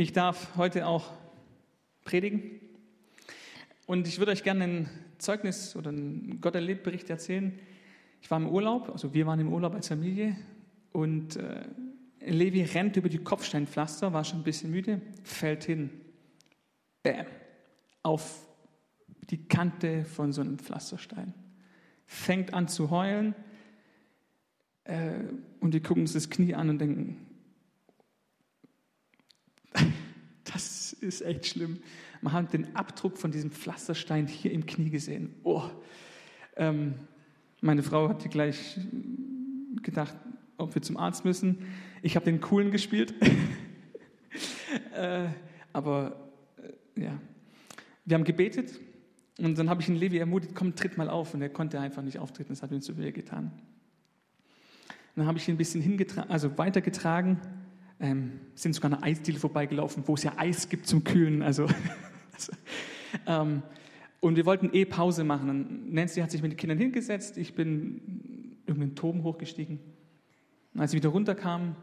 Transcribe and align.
Ich 0.00 0.14
darf 0.14 0.56
heute 0.56 0.86
auch 0.86 1.12
predigen 2.04 2.58
und 3.84 4.08
ich 4.08 4.18
würde 4.18 4.32
euch 4.32 4.42
gerne 4.42 4.64
ein 4.64 4.90
Zeugnis 5.18 5.76
oder 5.76 5.90
einen 5.90 6.40
Gott 6.40 6.54
erlebt 6.54 6.84
Bericht 6.84 7.10
erzählen. 7.10 7.58
Ich 8.22 8.30
war 8.30 8.38
im 8.38 8.48
Urlaub, 8.48 8.88
also 8.88 9.12
wir 9.12 9.26
waren 9.26 9.38
im 9.40 9.52
Urlaub 9.52 9.74
als 9.74 9.88
Familie 9.88 10.38
und 10.92 11.36
äh, 11.36 11.64
Levi 12.20 12.62
rennt 12.62 12.96
über 12.96 13.10
die 13.10 13.18
Kopfsteinpflaster, 13.18 14.14
war 14.14 14.24
schon 14.24 14.38
ein 14.40 14.44
bisschen 14.44 14.70
müde, 14.70 15.02
fällt 15.22 15.64
hin. 15.64 15.90
Bäm. 17.02 17.26
Auf 18.02 18.46
die 19.28 19.48
Kante 19.48 20.06
von 20.06 20.32
so 20.32 20.40
einem 20.40 20.58
Pflasterstein. 20.58 21.34
Fängt 22.06 22.54
an 22.54 22.68
zu 22.68 22.88
heulen 22.88 23.34
äh, 24.84 25.10
und 25.60 25.74
wir 25.74 25.82
gucken 25.82 26.04
uns 26.04 26.14
das 26.14 26.30
Knie 26.30 26.54
an 26.54 26.70
und 26.70 26.78
denken, 26.78 27.26
das 30.52 30.89
ist 31.02 31.22
echt 31.22 31.46
schlimm. 31.46 31.78
Man 32.20 32.32
hat 32.32 32.52
den 32.52 32.74
Abdruck 32.76 33.18
von 33.18 33.30
diesem 33.30 33.50
Pflasterstein 33.50 34.26
hier 34.26 34.52
im 34.52 34.66
Knie 34.66 34.90
gesehen. 34.90 35.34
Oh. 35.42 35.62
Ähm, 36.56 36.94
meine 37.60 37.82
Frau 37.82 38.08
hat 38.08 38.28
gleich 38.30 38.78
gedacht, 39.82 40.14
ob 40.56 40.74
wir 40.74 40.82
zum 40.82 40.96
Arzt 40.96 41.24
müssen. 41.24 41.58
Ich 42.02 42.16
habe 42.16 42.24
den 42.24 42.40
coolen 42.40 42.70
gespielt. 42.70 43.14
äh, 44.94 45.28
aber 45.72 46.30
äh, 46.96 47.02
ja, 47.02 47.18
wir 48.04 48.14
haben 48.14 48.24
gebetet 48.24 48.80
und 49.38 49.58
dann 49.58 49.70
habe 49.70 49.80
ich 49.80 49.88
ihn 49.88 49.96
Levi 49.96 50.18
ermutigt, 50.18 50.54
komm, 50.54 50.74
tritt 50.74 50.98
mal 50.98 51.08
auf. 51.08 51.32
Und 51.34 51.42
er 51.42 51.48
konnte 51.48 51.80
einfach 51.80 52.02
nicht 52.02 52.18
auftreten, 52.18 52.50
das 52.50 52.62
hat 52.62 52.72
ihm 52.72 52.82
zu 52.82 52.98
weh 52.98 53.12
getan. 53.12 53.52
Dann 55.16 55.26
habe 55.26 55.38
ich 55.38 55.48
ihn 55.48 55.54
ein 55.54 55.58
bisschen 55.58 56.06
also 56.28 56.56
weitergetragen, 56.58 57.38
ähm, 58.00 58.40
sind 58.54 58.74
sogar 58.74 58.92
eine 58.92 59.02
Eisdiele 59.02 59.38
vorbeigelaufen, 59.38 60.02
wo 60.06 60.14
es 60.14 60.22
ja 60.22 60.32
Eis 60.36 60.68
gibt 60.68 60.86
zum 60.86 61.04
Kühlen. 61.04 61.42
Also, 61.42 61.66
also 62.32 62.52
ähm, 63.26 63.62
und 64.20 64.36
wir 64.36 64.46
wollten 64.46 64.70
eh 64.72 64.84
Pause 64.84 65.24
machen. 65.24 65.48
Und 65.48 65.92
Nancy 65.92 66.20
hat 66.20 66.30
sich 66.30 66.42
mit 66.42 66.52
den 66.52 66.56
Kindern 66.56 66.78
hingesetzt, 66.78 67.38
ich 67.38 67.54
bin 67.54 68.56
irgendeinen 68.66 68.94
Turm 68.94 69.22
hochgestiegen. 69.22 69.80
Und 70.74 70.80
als 70.80 70.90
sie 70.92 70.96
wieder 70.96 71.10
runterkam, 71.10 71.76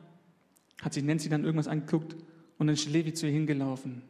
hat 0.81 0.93
sich 0.93 1.03
Nancy 1.03 1.29
dann 1.29 1.43
irgendwas 1.43 1.67
angeguckt 1.67 2.13
und 2.57 2.67
dann 2.67 2.73
ist 2.73 2.89
Levi 2.89 3.13
zu 3.13 3.25
ihr 3.25 3.33
hingelaufen. 3.33 4.03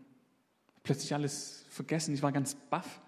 Plötzlich 0.83 1.13
alles 1.13 1.65
vergessen, 1.69 2.13
ich 2.13 2.21
war 2.21 2.31
ganz 2.31 2.55
baff. 2.55 3.01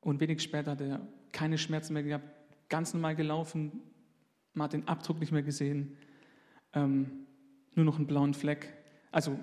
Und 0.00 0.20
wenig 0.20 0.42
später 0.42 0.72
hat 0.72 0.80
er 0.80 1.00
keine 1.32 1.58
Schmerzen 1.58 1.94
mehr 1.94 2.02
gehabt, 2.02 2.24
ganz 2.68 2.94
normal 2.94 3.16
gelaufen, 3.16 3.72
man 4.54 4.64
hat 4.64 4.72
den 4.72 4.88
Abdruck 4.88 5.20
nicht 5.20 5.32
mehr 5.32 5.42
gesehen, 5.42 5.96
ähm, 6.72 7.26
nur 7.78 7.86
noch 7.86 7.96
einen 7.96 8.06
blauen 8.06 8.34
Fleck, 8.34 8.74
also 9.10 9.38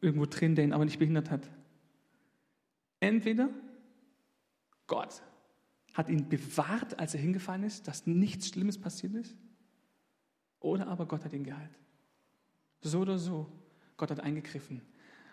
irgendwo 0.00 0.26
drin, 0.26 0.54
der 0.54 0.64
ihn 0.64 0.72
aber 0.72 0.84
nicht 0.84 0.98
behindert 0.98 1.30
hat. 1.30 1.48
Entweder 3.00 3.48
Gott 4.86 5.22
hat 5.94 6.08
ihn 6.08 6.28
bewahrt, 6.28 6.98
als 6.98 7.14
er 7.14 7.20
hingefallen 7.20 7.62
ist, 7.62 7.88
dass 7.88 8.06
nichts 8.06 8.48
Schlimmes 8.48 8.78
passiert 8.78 9.14
ist, 9.14 9.36
oder 10.60 10.88
aber 10.88 11.06
Gott 11.06 11.24
hat 11.24 11.32
ihn 11.32 11.44
geheilt. 11.44 11.78
So 12.82 13.00
oder 13.00 13.18
so, 13.18 13.50
Gott 13.96 14.10
hat 14.10 14.20
eingegriffen. 14.20 14.82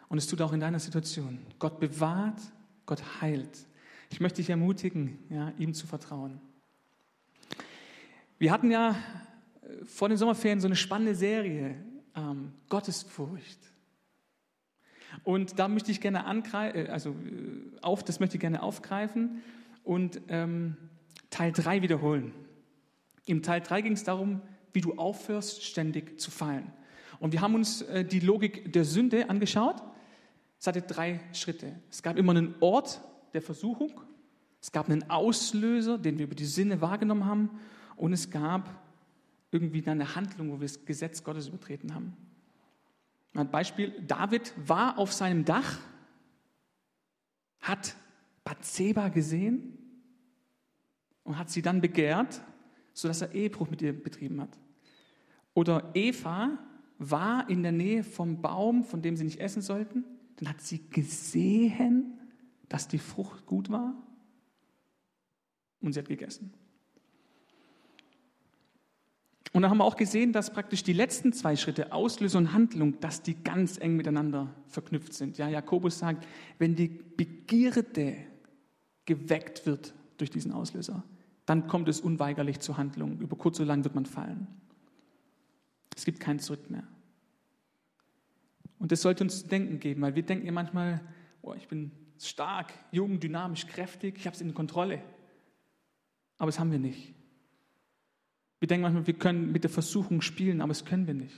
Und 0.09 0.17
es 0.17 0.27
tut 0.27 0.41
auch 0.41 0.53
in 0.53 0.59
deiner 0.59 0.79
Situation. 0.79 1.39
Gott 1.59 1.79
bewahrt, 1.79 2.39
Gott 2.85 3.21
heilt. 3.21 3.67
Ich 4.11 4.19
möchte 4.19 4.37
dich 4.37 4.49
ermutigen, 4.49 5.17
ja, 5.29 5.51
ihm 5.57 5.73
zu 5.73 5.87
vertrauen. 5.87 6.39
Wir 8.37 8.51
hatten 8.51 8.69
ja 8.69 8.91
äh, 9.61 9.85
vor 9.85 10.09
den 10.09 10.17
Sommerferien 10.17 10.59
so 10.59 10.67
eine 10.67 10.75
spannende 10.75 11.15
Serie, 11.15 11.75
ähm, 12.15 12.53
Gottesfurcht. 12.69 13.59
Und 15.23 15.59
da 15.59 15.67
möchte 15.67 15.91
ich 15.91 16.01
gerne 16.01 16.25
angreifen, 16.25 16.87
äh, 16.87 16.89
also 16.89 17.11
äh, 17.11 17.79
auf, 17.81 18.03
das 18.03 18.19
möchte 18.19 18.37
ich 18.37 18.41
gerne 18.41 18.63
aufgreifen 18.63 19.41
und 19.83 20.21
ähm, 20.27 20.77
Teil 21.29 21.51
3 21.51 21.81
wiederholen. 21.81 22.33
Im 23.25 23.41
Teil 23.41 23.61
3 23.61 23.81
ging 23.81 23.93
es 23.93 24.03
darum, 24.03 24.41
wie 24.73 24.81
du 24.81 24.93
aufhörst, 24.93 25.63
ständig 25.63 26.19
zu 26.19 26.31
fallen. 26.31 26.73
Und 27.19 27.31
wir 27.31 27.41
haben 27.41 27.55
uns 27.55 27.81
äh, 27.83 28.03
die 28.03 28.19
Logik 28.19 28.73
der 28.73 28.85
Sünde 28.85 29.29
angeschaut. 29.29 29.81
Es 30.59 30.67
hatte 30.67 30.81
drei 30.81 31.19
Schritte. 31.33 31.75
Es 31.89 32.03
gab 32.03 32.17
immer 32.17 32.31
einen 32.31 32.55
Ort 32.59 33.01
der 33.33 33.41
Versuchung, 33.41 33.91
es 34.61 34.71
gab 34.71 34.89
einen 34.89 35.09
Auslöser, 35.09 35.97
den 35.97 36.17
wir 36.17 36.25
über 36.25 36.35
die 36.35 36.45
Sinne 36.45 36.81
wahrgenommen 36.81 37.25
haben, 37.25 37.49
und 37.95 38.13
es 38.13 38.29
gab 38.29 38.82
irgendwie 39.53 39.85
eine 39.87 40.15
Handlung, 40.15 40.51
wo 40.51 40.59
wir 40.59 40.67
das 40.67 40.85
Gesetz 40.85 41.23
Gottes 41.23 41.47
übertreten 41.47 41.93
haben. 41.93 42.17
Ein 43.33 43.49
Beispiel, 43.49 43.93
David 44.05 44.53
war 44.57 44.97
auf 44.97 45.11
seinem 45.11 45.45
Dach, 45.45 45.79
hat 47.59 47.95
Bathseba 48.43 49.09
gesehen 49.09 49.77
und 51.23 51.37
hat 51.37 51.49
sie 51.49 51.61
dann 51.61 51.81
begehrt, 51.81 52.41
sodass 52.93 53.21
er 53.21 53.33
Ehebruch 53.33 53.69
mit 53.69 53.81
ihr 53.81 53.93
betrieben 53.93 54.41
hat. 54.41 54.57
Oder 55.53 55.91
Eva 55.93 56.57
war 56.99 57.49
in 57.49 57.63
der 57.63 57.71
Nähe 57.71 58.03
vom 58.03 58.41
Baum, 58.41 58.83
von 58.83 59.01
dem 59.01 59.15
sie 59.15 59.23
nicht 59.23 59.39
essen 59.39 59.61
sollten. 59.61 60.03
Dann 60.37 60.49
hat 60.49 60.61
sie 60.61 60.89
gesehen, 60.89 62.19
dass 62.69 62.87
die 62.87 62.99
Frucht 62.99 63.45
gut 63.45 63.69
war 63.69 63.93
und 65.79 65.93
sie 65.93 65.99
hat 65.99 66.07
gegessen. 66.07 66.53
Und 69.53 69.61
dann 69.61 69.69
haben 69.69 69.77
wir 69.77 69.85
auch 69.85 69.95
gesehen, 69.95 70.33
dass 70.33 70.51
praktisch 70.51 70.83
die 70.83 70.93
letzten 70.93 71.31
zwei 71.31 71.55
Schritte, 71.55 71.93
Auslösung 71.93 72.45
und 72.45 72.53
Handlung, 72.53 72.99
dass 72.99 73.21
die 73.21 73.35
ganz 73.35 73.77
eng 73.77 73.95
miteinander 73.95 74.53
verknüpft 74.67 75.13
sind. 75.13 75.37
Ja, 75.37 75.47
Jakobus 75.47 75.99
sagt, 75.99 76.27
wenn 76.57 76.75
die 76.75 76.87
Begierde 76.87 78.17
geweckt 79.05 79.67
wird 79.67 79.93
durch 80.17 80.31
diesen 80.31 80.51
Auslöser, 80.51 81.03
dann 81.45 81.67
kommt 81.67 81.87
es 81.87 82.01
unweigerlich 82.01 82.61
zur 82.61 82.77
Handlung. 82.77 83.19
Über 83.19 83.35
kurz 83.35 83.59
oder 83.59 83.67
lang 83.67 83.83
wird 83.83 83.93
man 83.93 84.07
fallen. 84.07 84.47
Es 85.95 86.03
gibt 86.03 86.19
kein 86.19 86.39
Zurück 86.39 86.71
mehr. 86.71 86.87
Und 88.79 88.91
das 88.91 89.03
sollte 89.03 89.23
uns 89.23 89.41
zu 89.41 89.47
denken 89.47 89.79
geben, 89.79 90.01
weil 90.01 90.15
wir 90.15 90.23
denken 90.23 90.47
ja 90.47 90.51
manchmal, 90.51 90.99
oh, 91.43 91.53
ich 91.53 91.67
bin 91.67 91.91
stark, 92.17 92.73
jung, 92.91 93.19
dynamisch, 93.19 93.67
kräftig, 93.67 94.15
ich 94.17 94.25
habe 94.25 94.35
es 94.35 94.41
in 94.41 94.53
Kontrolle. 94.55 95.01
Aber 96.37 96.47
das 96.47 96.59
haben 96.59 96.71
wir 96.71 96.79
nicht. 96.79 97.13
Wir 98.63 98.67
denken 98.67 98.83
manchmal, 98.83 99.05
wir 99.07 99.15
können 99.15 99.51
mit 99.51 99.65
der 99.65 99.69
Versuchung 99.69 100.21
spielen, 100.21 100.61
aber 100.61 100.69
das 100.69 100.85
können 100.85 101.05
wir 101.05 101.13
nicht. 101.13 101.35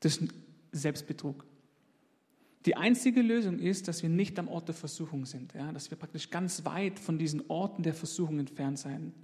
Das 0.00 0.18
ist 0.18 0.34
Selbstbetrug. 0.72 1.46
Die 2.66 2.76
einzige 2.76 3.22
Lösung 3.22 3.58
ist, 3.58 3.88
dass 3.88 4.02
wir 4.02 4.10
nicht 4.10 4.38
am 4.38 4.48
Ort 4.48 4.68
der 4.68 4.74
Versuchung 4.74 5.24
sind, 5.24 5.54
ja? 5.54 5.72
dass 5.72 5.90
wir 5.90 5.96
praktisch 5.96 6.28
ganz 6.28 6.66
weit 6.66 6.98
von 6.98 7.16
diesen 7.16 7.48
Orten 7.48 7.82
der 7.82 7.94
Versuchung 7.94 8.38
entfernt 8.38 8.78
sein, 8.78 9.14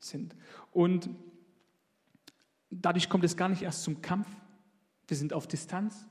sind. 0.00 0.34
Und 0.72 1.10
dadurch 2.70 3.10
kommt 3.10 3.24
es 3.24 3.36
gar 3.36 3.50
nicht 3.50 3.60
erst 3.60 3.82
zum 3.82 4.00
Kampf. 4.00 4.28
Wir 5.08 5.18
sind 5.18 5.34
auf 5.34 5.46
Distanz. 5.46 6.06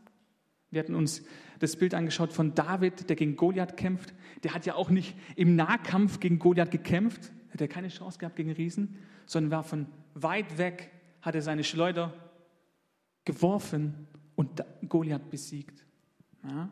Wir 0.70 0.82
hatten 0.82 0.94
uns 0.94 1.24
das 1.58 1.76
Bild 1.76 1.96
angeschaut 1.96 2.34
von 2.34 2.54
David, 2.54 3.10
der 3.10 3.16
gegen 3.16 3.36
Goliath 3.36 3.78
kämpft. 3.78 4.14
Der 4.44 4.54
hat 4.54 4.68
ja 4.68 4.76
auch 4.76 4.92
nicht 4.92 5.16
im 5.36 5.56
Nahkampf 5.56 6.20
gegen 6.20 6.38
Goliath 6.38 6.70
gekämpft, 6.70 7.32
hat 7.52 7.62
er 7.62 7.68
keine 7.68 7.90
Chance 7.90 8.20
gehabt 8.20 8.36
gegen 8.36 8.52
Riesen, 8.52 8.98
sondern 9.26 9.52
war 9.52 9.64
von 9.64 9.88
weit 10.14 10.58
weg, 10.58 10.92
hat 11.22 11.36
er 11.36 11.42
seine 11.42 11.64
Schleuder 11.64 12.14
geworfen 13.26 14.08
und 14.36 14.64
Goliath 14.88 15.30
besiegt. 15.30 15.86
Ja. 16.44 16.70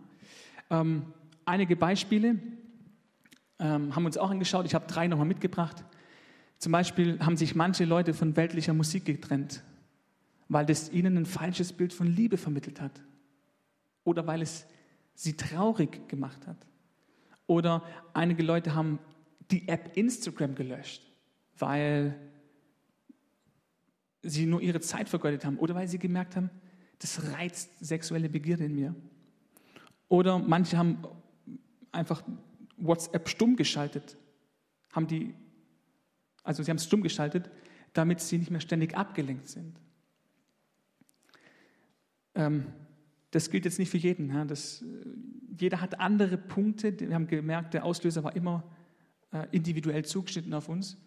Ähm, 0.69 1.13
einige 1.45 1.75
Beispiele 1.75 2.39
ähm, 3.59 3.95
haben 3.95 4.03
wir 4.03 4.07
uns 4.07 4.17
auch 4.17 4.29
angeschaut. 4.29 4.65
Ich 4.65 4.75
habe 4.75 4.87
drei 4.87 5.07
nochmal 5.07 5.27
mitgebracht. 5.27 5.83
Zum 6.57 6.71
Beispiel 6.71 7.19
haben 7.19 7.37
sich 7.37 7.55
manche 7.55 7.85
Leute 7.85 8.13
von 8.13 8.35
weltlicher 8.35 8.73
Musik 8.73 9.05
getrennt, 9.05 9.63
weil 10.47 10.65
das 10.65 10.89
ihnen 10.91 11.17
ein 11.17 11.25
falsches 11.25 11.73
Bild 11.73 11.93
von 11.93 12.07
Liebe 12.07 12.37
vermittelt 12.37 12.81
hat. 12.81 13.01
Oder 14.03 14.25
weil 14.27 14.41
es 14.41 14.65
sie 15.13 15.35
traurig 15.35 16.07
gemacht 16.07 16.47
hat. 16.47 16.57
Oder 17.47 17.83
einige 18.13 18.43
Leute 18.43 18.75
haben 18.75 18.99
die 19.51 19.67
App 19.67 19.95
Instagram 19.95 20.55
gelöscht, 20.55 21.01
weil 21.57 22.15
sie 24.21 24.45
nur 24.45 24.61
ihre 24.61 24.79
Zeit 24.79 25.07
vergeudet 25.09 25.45
haben 25.45 25.57
oder 25.57 25.75
weil 25.75 25.87
sie 25.87 25.99
gemerkt 25.99 26.35
haben, 26.35 26.49
das 26.99 27.31
reizt 27.33 27.79
sexuelle 27.79 28.29
Begierde 28.29 28.65
in 28.65 28.75
mir. 28.75 28.95
Oder 30.07 30.39
manche 30.39 30.77
haben 30.77 31.03
einfach 31.91 32.23
WhatsApp 32.77 33.29
stumm 33.29 33.55
geschaltet, 33.55 34.17
haben 34.91 35.07
die, 35.07 35.33
also 36.43 36.63
sie 36.63 36.69
haben 36.69 36.77
es 36.77 36.85
stumm 36.85 37.03
geschaltet, 37.03 37.49
damit 37.93 38.19
sie 38.19 38.37
nicht 38.37 38.51
mehr 38.51 38.61
ständig 38.61 38.95
abgelenkt 38.95 39.47
sind. 39.47 39.79
Ähm, 42.33 42.65
das 43.31 43.49
gilt 43.49 43.65
jetzt 43.65 43.79
nicht 43.79 43.89
für 43.89 43.97
jeden. 43.97 44.29
Ja, 44.29 44.45
das, 44.45 44.83
jeder 45.57 45.81
hat 45.81 45.99
andere 45.99 46.37
Punkte. 46.37 46.97
Wir 46.99 47.13
haben 47.13 47.27
gemerkt, 47.27 47.73
der 47.73 47.85
Auslöser 47.85 48.23
war 48.23 48.35
immer 48.35 48.63
äh, 48.63 48.84
individuell 49.43 50.05
zugeschnitten 50.05 50.53
auf 50.53 50.69
uns. 50.69 50.97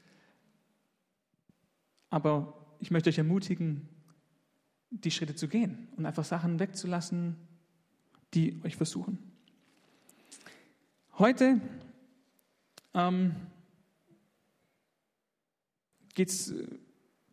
Aber 2.10 2.54
ich 2.80 2.90
möchte 2.90 3.10
euch 3.10 3.18
ermutigen, 3.18 3.88
die 4.90 5.10
Schritte 5.10 5.34
zu 5.34 5.48
gehen 5.48 5.88
und 5.96 6.06
einfach 6.06 6.24
Sachen 6.24 6.58
wegzulassen, 6.58 7.36
die 8.34 8.60
euch 8.64 8.76
versuchen. 8.76 9.18
Heute 11.18 11.60
ähm, 12.94 13.34
geht's, 16.14 16.54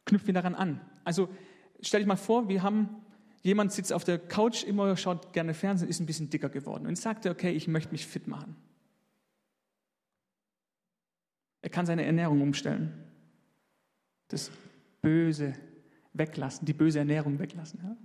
knüpfen 0.05 0.27
wir 0.27 0.33
daran 0.33 0.55
an. 0.55 0.81
Also 1.03 1.29
stell 1.81 2.01
dich 2.01 2.07
mal 2.07 2.15
vor, 2.15 2.49
wir 2.49 2.63
haben 2.63 2.89
jemand 3.43 3.71
sitzt 3.71 3.93
auf 3.93 4.03
der 4.03 4.17
Couch, 4.17 4.63
immer 4.63 4.97
schaut 4.97 5.31
gerne 5.33 5.53
Fernsehen, 5.53 5.87
ist 5.87 5.99
ein 5.99 6.07
bisschen 6.07 6.29
dicker 6.29 6.49
geworden 6.49 6.87
und 6.87 6.97
sagt, 6.97 7.25
okay, 7.27 7.51
ich 7.51 7.67
möchte 7.67 7.91
mich 7.91 8.07
fit 8.07 8.27
machen. 8.27 8.55
Er 11.65 11.71
kann 11.71 11.87
seine 11.87 12.05
Ernährung 12.05 12.43
umstellen. 12.43 12.93
Das 14.27 14.51
Böse 15.01 15.55
weglassen, 16.13 16.67
die 16.67 16.73
böse 16.73 16.99
Ernährung 16.99 17.39
weglassen. 17.39 17.79
Ja? 17.81 17.97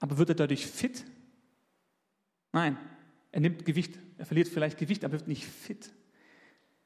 Aber 0.00 0.16
wird 0.16 0.30
er 0.30 0.34
dadurch 0.34 0.66
fit? 0.66 1.04
Nein, 2.52 2.78
er 3.32 3.42
nimmt 3.42 3.66
Gewicht. 3.66 3.98
Er 4.16 4.24
verliert 4.24 4.48
vielleicht 4.48 4.78
Gewicht, 4.78 5.04
aber 5.04 5.12
wird 5.12 5.28
nicht 5.28 5.44
fit. 5.44 5.92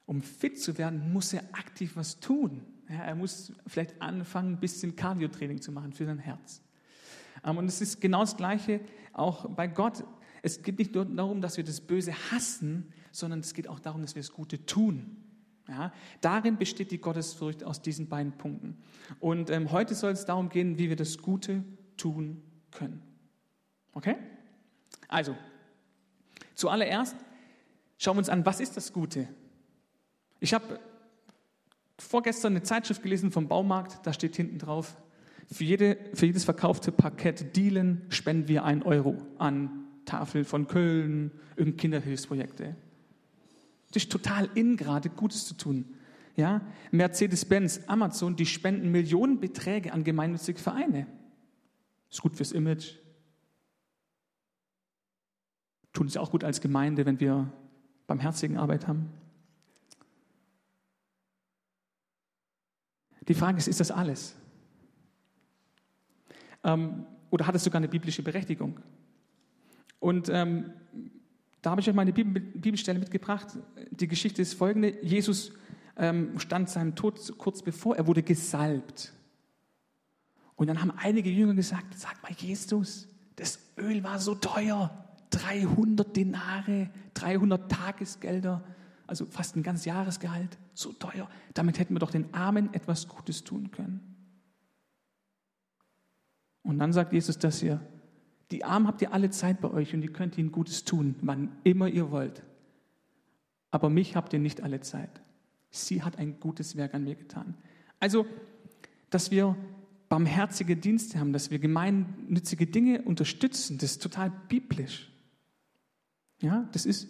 Um 0.04 0.20
fit 0.20 0.60
zu 0.60 0.76
werden, 0.78 1.12
muss 1.12 1.32
er 1.32 1.44
aktiv 1.52 1.92
was 1.94 2.18
tun. 2.18 2.66
Ja, 2.88 3.04
er 3.04 3.14
muss 3.14 3.52
vielleicht 3.68 4.02
anfangen, 4.02 4.54
ein 4.54 4.60
bisschen 4.60 4.96
Cardiotraining 4.96 5.62
zu 5.62 5.70
machen 5.70 5.92
für 5.92 6.06
sein 6.06 6.18
Herz. 6.18 6.60
Ähm, 7.44 7.56
und 7.56 7.66
es 7.66 7.80
ist 7.80 8.00
genau 8.00 8.22
das 8.22 8.36
Gleiche 8.36 8.80
auch 9.12 9.48
bei 9.48 9.68
Gott. 9.68 10.02
Es 10.42 10.60
geht 10.60 10.80
nicht 10.80 10.96
nur 10.96 11.04
darum, 11.04 11.40
dass 11.40 11.56
wir 11.56 11.62
das 11.62 11.80
Böse 11.80 12.14
hassen, 12.32 12.92
sondern 13.12 13.38
es 13.38 13.54
geht 13.54 13.68
auch 13.68 13.78
darum, 13.78 14.02
dass 14.02 14.16
wir 14.16 14.22
das 14.22 14.32
Gute 14.32 14.66
tun. 14.66 15.27
Ja, 15.68 15.92
darin 16.22 16.56
besteht 16.56 16.90
die 16.90 16.98
Gottesfurcht 16.98 17.62
aus 17.62 17.82
diesen 17.82 18.08
beiden 18.08 18.32
Punkten. 18.32 18.78
Und 19.20 19.50
ähm, 19.50 19.70
heute 19.70 19.94
soll 19.94 20.12
es 20.12 20.24
darum 20.24 20.48
gehen, 20.48 20.78
wie 20.78 20.88
wir 20.88 20.96
das 20.96 21.18
Gute 21.18 21.62
tun 21.98 22.42
können. 22.70 23.02
Okay? 23.92 24.16
Also, 25.08 25.36
zuallererst 26.54 27.16
schauen 27.98 28.16
wir 28.16 28.20
uns 28.20 28.30
an, 28.30 28.46
was 28.46 28.60
ist 28.60 28.78
das 28.78 28.92
Gute? 28.94 29.28
Ich 30.40 30.54
habe 30.54 30.80
vorgestern 31.98 32.52
eine 32.52 32.62
Zeitschrift 32.62 33.02
gelesen 33.02 33.30
vom 33.30 33.48
Baumarkt, 33.48 34.06
da 34.06 34.12
steht 34.12 34.36
hinten 34.36 34.58
drauf, 34.58 34.96
für, 35.50 35.64
jede, 35.64 35.98
für 36.14 36.26
jedes 36.26 36.44
verkaufte 36.44 36.92
Parkett 36.92 37.56
Dielen 37.56 38.06
spenden 38.10 38.48
wir 38.48 38.64
einen 38.64 38.82
Euro 38.82 39.16
an 39.38 39.84
Tafel 40.04 40.44
von 40.44 40.66
Köln, 40.66 41.32
irgendeine 41.56 41.76
Kinderhilfsprojekte. 41.76 42.76
Das 43.92 44.02
ist 44.02 44.12
total 44.12 44.48
in 44.54 44.76
gerade, 44.76 45.08
Gutes 45.08 45.46
zu 45.46 45.54
tun. 45.54 45.94
Ja? 46.36 46.60
Mercedes-Benz, 46.90 47.82
Amazon, 47.86 48.36
die 48.36 48.46
spenden 48.46 48.90
Millionenbeträge 48.90 49.92
an 49.92 50.04
gemeinnützige 50.04 50.58
Vereine. 50.58 51.06
Ist 52.10 52.22
gut 52.22 52.36
fürs 52.36 52.52
Image. 52.52 52.94
Tun 55.92 56.06
es 56.06 56.16
auch 56.16 56.30
gut 56.30 56.44
als 56.44 56.60
Gemeinde, 56.60 57.06
wenn 57.06 57.18
wir 57.18 57.52
barmherzigen 58.06 58.56
Arbeit 58.56 58.86
haben. 58.86 59.12
Die 63.26 63.34
Frage 63.34 63.58
ist, 63.58 63.68
ist 63.68 63.80
das 63.80 63.90
alles? 63.90 64.34
Ähm, 66.64 67.04
oder 67.30 67.46
hat 67.46 67.54
es 67.54 67.64
sogar 67.64 67.78
eine 67.78 67.88
biblische 67.88 68.22
Berechtigung? 68.22 68.80
Und 69.98 70.28
ähm, 70.30 70.72
da 71.62 71.70
habe 71.70 71.80
ich 71.80 71.88
euch 71.88 71.94
mal 71.94 72.02
eine 72.02 72.12
Bibelstelle 72.12 72.98
mitgebracht. 72.98 73.58
Die 73.90 74.08
Geschichte 74.08 74.42
ist 74.42 74.54
folgende. 74.54 75.04
Jesus 75.04 75.52
ähm, 75.96 76.38
stand 76.38 76.70
seinem 76.70 76.94
Tod 76.94 77.36
kurz 77.38 77.62
bevor, 77.62 77.96
er 77.96 78.06
wurde 78.06 78.22
gesalbt. 78.22 79.12
Und 80.54 80.68
dann 80.68 80.80
haben 80.80 80.92
einige 80.96 81.30
Jünger 81.30 81.54
gesagt, 81.54 81.98
sag 81.98 82.22
mal 82.22 82.32
Jesus, 82.32 83.08
das 83.36 83.58
Öl 83.76 84.02
war 84.02 84.18
so 84.18 84.34
teuer. 84.34 85.04
300 85.30 86.16
Denare, 86.16 86.90
300 87.14 87.70
Tagesgelder, 87.70 88.64
also 89.06 89.26
fast 89.26 89.56
ein 89.56 89.62
ganzes 89.62 89.84
Jahresgehalt, 89.84 90.58
so 90.74 90.92
teuer. 90.92 91.28
Damit 91.54 91.78
hätten 91.78 91.94
wir 91.94 91.98
doch 91.98 92.10
den 92.10 92.32
Armen 92.32 92.72
etwas 92.72 93.08
Gutes 93.08 93.44
tun 93.44 93.70
können. 93.70 94.16
Und 96.62 96.78
dann 96.78 96.92
sagt 96.92 97.12
Jesus 97.12 97.38
das 97.38 97.60
hier, 97.60 97.80
die 98.50 98.64
Armen 98.64 98.86
habt 98.86 99.02
ihr 99.02 99.12
alle 99.12 99.30
Zeit 99.30 99.60
bei 99.60 99.70
euch 99.70 99.94
und 99.94 100.02
ihr 100.02 100.12
könnt 100.12 100.38
ihnen 100.38 100.52
Gutes 100.52 100.84
tun, 100.84 101.16
wann 101.20 101.56
immer 101.64 101.88
ihr 101.88 102.10
wollt. 102.10 102.42
Aber 103.70 103.90
mich 103.90 104.16
habt 104.16 104.32
ihr 104.32 104.38
nicht 104.38 104.62
alle 104.62 104.80
Zeit. 104.80 105.20
Sie 105.70 106.02
hat 106.02 106.16
ein 106.18 106.40
gutes 106.40 106.76
Werk 106.76 106.94
an 106.94 107.04
mir 107.04 107.14
getan. 107.14 107.54
Also, 108.00 108.26
dass 109.10 109.30
wir 109.30 109.56
barmherzige 110.08 110.76
Dienste 110.76 111.20
haben, 111.20 111.34
dass 111.34 111.50
wir 111.50 111.58
gemeinnützige 111.58 112.66
Dinge 112.66 113.02
unterstützen, 113.02 113.76
das 113.76 113.92
ist 113.92 114.02
total 114.02 114.32
biblisch. 114.48 115.12
Ja, 116.40 116.68
das 116.72 116.86
ist 116.86 117.08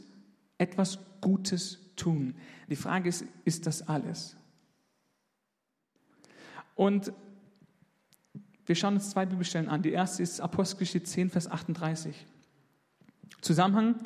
etwas 0.56 0.98
Gutes 1.20 1.78
tun. 1.94 2.34
Die 2.68 2.76
Frage 2.76 3.08
ist, 3.08 3.24
ist 3.44 3.66
das 3.66 3.82
alles? 3.82 4.36
Und 6.74 7.12
wir 8.68 8.74
schauen 8.74 8.94
uns 8.94 9.10
zwei 9.10 9.24
Bibelstellen 9.24 9.68
an. 9.68 9.80
Die 9.80 9.92
erste 9.92 10.22
ist 10.22 10.42
Apostelgeschichte 10.42 11.02
10, 11.02 11.30
Vers 11.30 11.50
38. 11.50 12.26
Zusammenhang, 13.40 13.96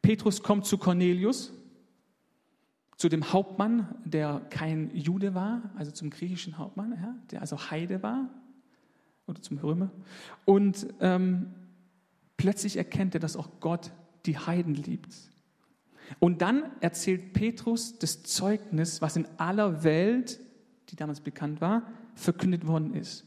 Petrus 0.00 0.42
kommt 0.42 0.64
zu 0.64 0.78
Cornelius, 0.78 1.52
zu 2.96 3.10
dem 3.10 3.34
Hauptmann, 3.34 3.94
der 4.04 4.40
kein 4.48 4.96
Jude 4.96 5.34
war, 5.34 5.72
also 5.76 5.90
zum 5.90 6.08
griechischen 6.08 6.56
Hauptmann, 6.56 6.92
ja, 6.92 7.14
der 7.30 7.42
also 7.42 7.70
Heide 7.70 8.02
war, 8.02 8.30
oder 9.26 9.42
zum 9.42 9.58
Römer. 9.58 9.90
Und 10.46 10.86
ähm, 11.00 11.52
plötzlich 12.38 12.78
erkennt 12.78 13.14
er, 13.14 13.20
dass 13.20 13.36
auch 13.36 13.60
Gott 13.60 13.92
die 14.24 14.38
Heiden 14.38 14.74
liebt. 14.74 15.14
Und 16.18 16.40
dann 16.40 16.64
erzählt 16.80 17.34
Petrus 17.34 17.98
das 17.98 18.22
Zeugnis, 18.22 19.02
was 19.02 19.16
in 19.16 19.26
aller 19.36 19.84
Welt, 19.84 20.40
die 20.88 20.96
damals 20.96 21.20
bekannt 21.20 21.60
war, 21.60 21.82
verkündet 22.14 22.66
worden 22.66 22.94
ist 22.94 23.26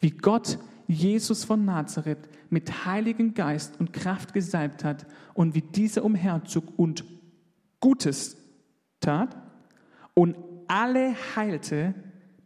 wie 0.00 0.10
Gott 0.10 0.58
Jesus 0.86 1.44
von 1.44 1.64
Nazareth 1.64 2.28
mit 2.50 2.86
Heiligen 2.86 3.34
Geist 3.34 3.78
und 3.78 3.92
Kraft 3.92 4.32
gesalbt 4.32 4.84
hat 4.84 5.06
und 5.34 5.54
wie 5.54 5.62
dieser 5.62 6.04
umherzog 6.04 6.64
und 6.78 7.04
Gutes 7.80 8.36
tat 9.00 9.36
und 10.14 10.36
alle 10.66 11.14
heilte, 11.36 11.94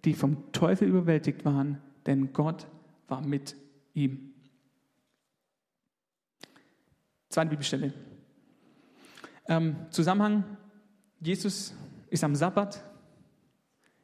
die 0.05 0.15
vom 0.15 0.53
Teufel 0.53 0.89
überwältigt 0.89 1.45
waren, 1.45 1.79
denn 2.07 2.33
Gott 2.33 2.67
war 3.09 3.21
mit 3.21 3.57
ihm. 3.95 4.35
Zweite 7.29 7.51
Bibelstelle. 7.51 7.95
Ähm, 9.47 9.77
Zusammenhang, 9.91 10.45
Jesus 11.21 11.75
ist 12.11 12.25
am 12.25 12.35
Sabbat 12.35 12.85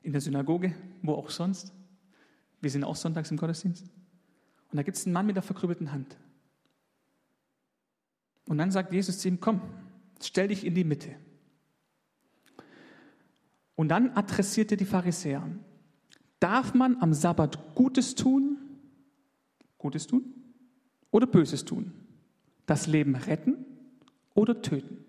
in 0.02 0.12
der 0.12 0.20
Synagoge, 0.20 0.74
wo 1.02 1.14
auch 1.14 1.30
sonst. 1.30 1.72
Wir 2.60 2.70
sind 2.70 2.84
auch 2.84 2.96
sonntags 2.96 3.30
im 3.30 3.36
Gottesdienst. 3.36 3.84
Und 4.70 4.76
da 4.76 4.82
gibt 4.82 4.96
es 4.96 5.06
einen 5.06 5.12
Mann 5.12 5.26
mit 5.26 5.36
der 5.36 5.42
verkrüppelten 5.42 5.92
Hand. 5.92 6.16
Und 8.46 8.58
dann 8.58 8.70
sagt 8.70 8.92
Jesus 8.92 9.18
zu 9.18 9.28
ihm, 9.28 9.40
komm, 9.40 9.60
stell 10.22 10.48
dich 10.48 10.64
in 10.64 10.74
die 10.74 10.84
Mitte. 10.84 11.14
Und 13.74 13.88
dann 13.88 14.10
adressiert 14.10 14.70
er 14.72 14.76
die 14.76 14.84
Pharisäer. 14.84 15.48
Darf 16.40 16.74
man 16.74 17.00
am 17.00 17.12
Sabbat 17.14 17.74
Gutes 17.74 18.14
tun, 18.14 18.58
Gutes 19.76 20.06
tun 20.06 20.34
oder 21.10 21.26
Böses 21.26 21.64
tun? 21.64 21.92
Das 22.66 22.86
Leben 22.86 23.14
retten 23.14 23.64
oder 24.34 24.60
töten? 24.62 25.04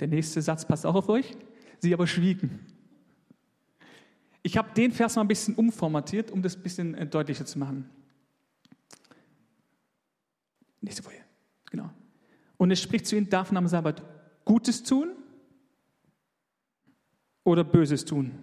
Der 0.00 0.08
nächste 0.08 0.42
Satz 0.42 0.66
passt 0.66 0.84
auch 0.84 0.94
auf 0.94 1.08
euch. 1.08 1.36
Sie 1.78 1.94
aber 1.94 2.06
schwiegen. 2.06 2.60
Ich 4.46 4.56
habe 4.56 4.72
den 4.74 4.92
Vers 4.92 5.16
mal 5.16 5.22
ein 5.22 5.28
bisschen 5.28 5.56
umformatiert, 5.56 6.30
um 6.30 6.40
das 6.40 6.54
ein 6.54 6.62
bisschen 6.62 6.94
äh, 6.94 7.04
deutlicher 7.04 7.44
zu 7.44 7.58
machen. 7.58 7.90
Nächste 10.80 11.02
Folie. 11.02 11.24
Genau. 11.68 11.90
Und 12.56 12.70
es 12.70 12.80
spricht 12.80 13.08
zu 13.08 13.16
ihnen, 13.16 13.28
darf 13.28 13.50
man 13.50 13.64
am 13.64 13.68
Sabbat 13.68 14.04
Gutes 14.44 14.84
tun 14.84 15.16
oder 17.42 17.64
Böses 17.64 18.04
tun? 18.04 18.38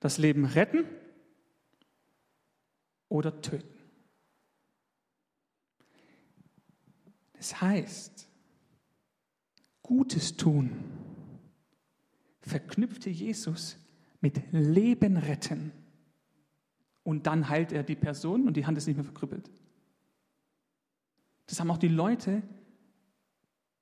Das 0.00 0.18
Leben 0.18 0.44
retten 0.44 0.84
oder 3.08 3.40
töten? 3.40 3.78
Das 7.32 7.58
heißt, 7.58 8.28
Gutes 9.80 10.36
tun 10.36 10.72
verknüpfte 12.42 13.08
Jesus 13.08 13.78
mit 14.22 14.40
Leben 14.52 15.18
retten. 15.18 15.72
Und 17.02 17.26
dann 17.26 17.48
heilt 17.48 17.72
er 17.72 17.82
die 17.82 17.96
Person 17.96 18.46
und 18.46 18.56
die 18.56 18.64
Hand 18.64 18.78
ist 18.78 18.86
nicht 18.86 18.96
mehr 18.96 19.04
verkrüppelt. 19.04 19.50
Das 21.46 21.60
haben 21.60 21.70
auch 21.70 21.78
die 21.78 21.88
Leute 21.88 22.42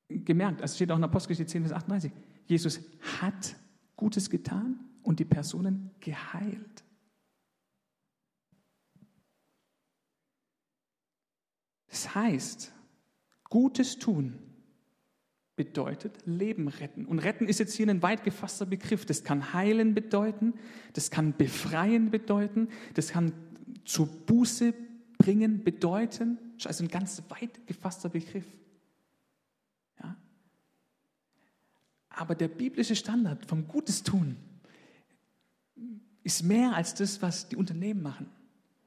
gemerkt. 0.09 0.62
Es 0.62 0.75
steht 0.75 0.90
auch 0.90 0.97
in 0.97 1.04
Apostelgeschichte 1.04 1.52
10, 1.52 1.62
Vers 1.66 1.75
38. 1.75 2.12
Jesus 2.47 2.80
hat 3.20 3.54
Gutes 3.97 4.30
getan 4.30 4.80
und 5.02 5.20
die 5.20 5.25
Personen 5.25 5.90
geheilt. 6.00 6.85
Das 11.88 12.14
heißt, 12.14 12.73
Gutes 13.44 13.99
tun 13.99 14.50
bedeutet 15.61 16.14
Leben 16.25 16.69
retten. 16.69 17.05
Und 17.05 17.19
retten 17.19 17.47
ist 17.47 17.59
jetzt 17.59 17.75
hier 17.75 17.87
ein 17.87 18.00
weit 18.00 18.25
gefasster 18.25 18.64
Begriff. 18.64 19.05
Das 19.05 19.25
kann 19.25 19.52
heilen 19.52 19.93
bedeuten, 19.93 20.55
das 20.95 21.11
kann 21.11 21.37
befreien 21.37 22.11
bedeuten, 22.11 22.71
das 22.95 23.11
kann 23.11 23.35
zur 23.85 24.07
Buße 24.07 24.73
bringen 25.19 25.62
bedeuten. 25.62 26.38
Das 26.55 26.61
ist 26.61 26.67
also 26.69 26.85
ein 26.85 26.88
ganz 26.88 27.23
weit 27.29 27.67
gefasster 27.67 28.09
Begriff. 28.09 28.47
Ja? 30.02 30.17
Aber 32.09 32.35
der 32.35 32.49
biblische 32.49 32.97
Standard 32.97 33.45
vom 33.45 33.69
Gutes 33.69 34.02
tun 34.02 34.37
ist 36.23 36.43
mehr 36.43 36.75
als 36.75 36.95
das, 36.95 37.21
was 37.21 37.50
die 37.50 37.57
Unternehmen 37.57 38.00
machen. 38.00 38.31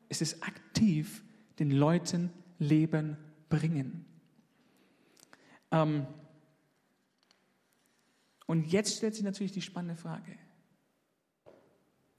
Es 0.09 0.21
ist 0.23 0.41
aktiv 0.41 1.23
den 1.59 1.69
Leuten 1.69 2.31
Leben 2.57 3.15
bringen. 3.49 4.05
Ähm, 5.69 6.07
und 8.53 8.71
jetzt 8.71 8.97
stellt 8.97 9.15
sich 9.15 9.23
natürlich 9.23 9.51
die 9.51 9.63
spannende 9.63 9.99
Frage, 9.99 10.37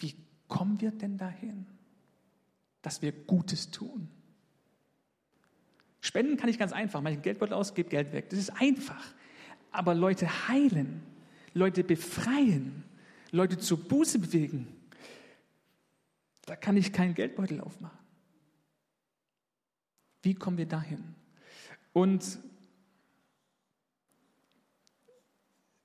wie 0.01 0.17
kommen 0.49 0.81
wir 0.81 0.91
denn 0.91 1.17
dahin, 1.17 1.65
dass 2.83 3.03
wir 3.03 3.13
Gutes 3.13 3.71
tun? 3.71 4.09
Spenden 6.01 6.37
kann 6.37 6.49
ich 6.49 6.59
ganz 6.59 6.73
einfach, 6.73 7.01
mache 7.03 7.15
ich 7.15 7.23
Geldbeutel 7.23 7.55
aus, 7.55 7.73
gebe 7.73 7.89
Geld 7.89 8.13
weg. 8.13 8.31
Das 8.31 8.41
ist 8.41 8.51
einfach. 8.61 9.15
Aber 9.71 9.95
Leute 9.95 10.49
heilen, 10.49 11.05
Leute 11.53 11.85
befreien, 11.85 12.83
Leute 13.31 13.57
zur 13.57 13.79
Buße 13.79 14.19
bewegen, 14.19 14.67
da 16.47 16.57
kann 16.57 16.77
ich 16.77 16.93
keinen 16.93 17.15
Geldbeutel 17.15 17.61
aufmachen. 17.61 18.01
Wie 20.23 20.35
kommen 20.35 20.59
wir 20.59 20.67
dahin? 20.67 21.15
Und 21.93 22.41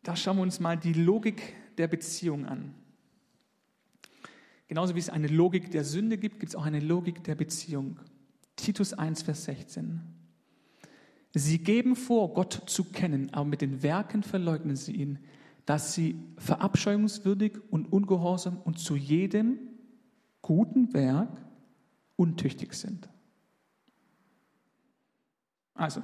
da 0.10 0.16
schauen 0.16 0.38
wir 0.38 0.42
uns 0.42 0.60
mal 0.60 0.76
die 0.76 0.94
Logik 0.94 1.54
der 1.78 1.88
Beziehung 1.88 2.48
an. 2.48 2.74
Genauso 4.68 4.96
wie 4.96 5.00
es 5.00 5.12
eine 5.12 5.28
Logik 5.28 5.70
der 5.70 5.84
Sünde 5.84 6.18
gibt, 6.18 6.40
gibt 6.40 6.50
es 6.50 6.56
auch 6.56 6.66
eine 6.66 6.80
Logik 6.80 7.24
der 7.26 7.36
Beziehung. 7.36 8.00
Titus 8.56 8.94
1, 8.94 9.22
Vers 9.22 9.44
16. 9.44 10.02
Sie 11.36 11.60
geben 11.60 11.96
vor, 11.96 12.34
Gott 12.34 12.64
zu 12.66 12.86
kennen, 12.86 13.32
aber 13.36 13.46
mit 13.46 13.62
den 13.62 13.84
Werken 13.84 14.24
verleugnen 14.24 14.76
sie 14.76 14.94
ihn, 14.94 15.20
dass 15.68 15.94
sie 15.94 16.20
verabscheuungswürdig 16.38 17.60
und 17.70 17.94
ungehorsam 17.94 18.58
und 18.58 18.80
zu 18.80 18.96
jedem 18.96 19.60
guten 20.42 20.92
Werk 20.96 21.40
untüchtig 22.16 22.74
sind. 22.74 23.08
Also, 25.76 26.02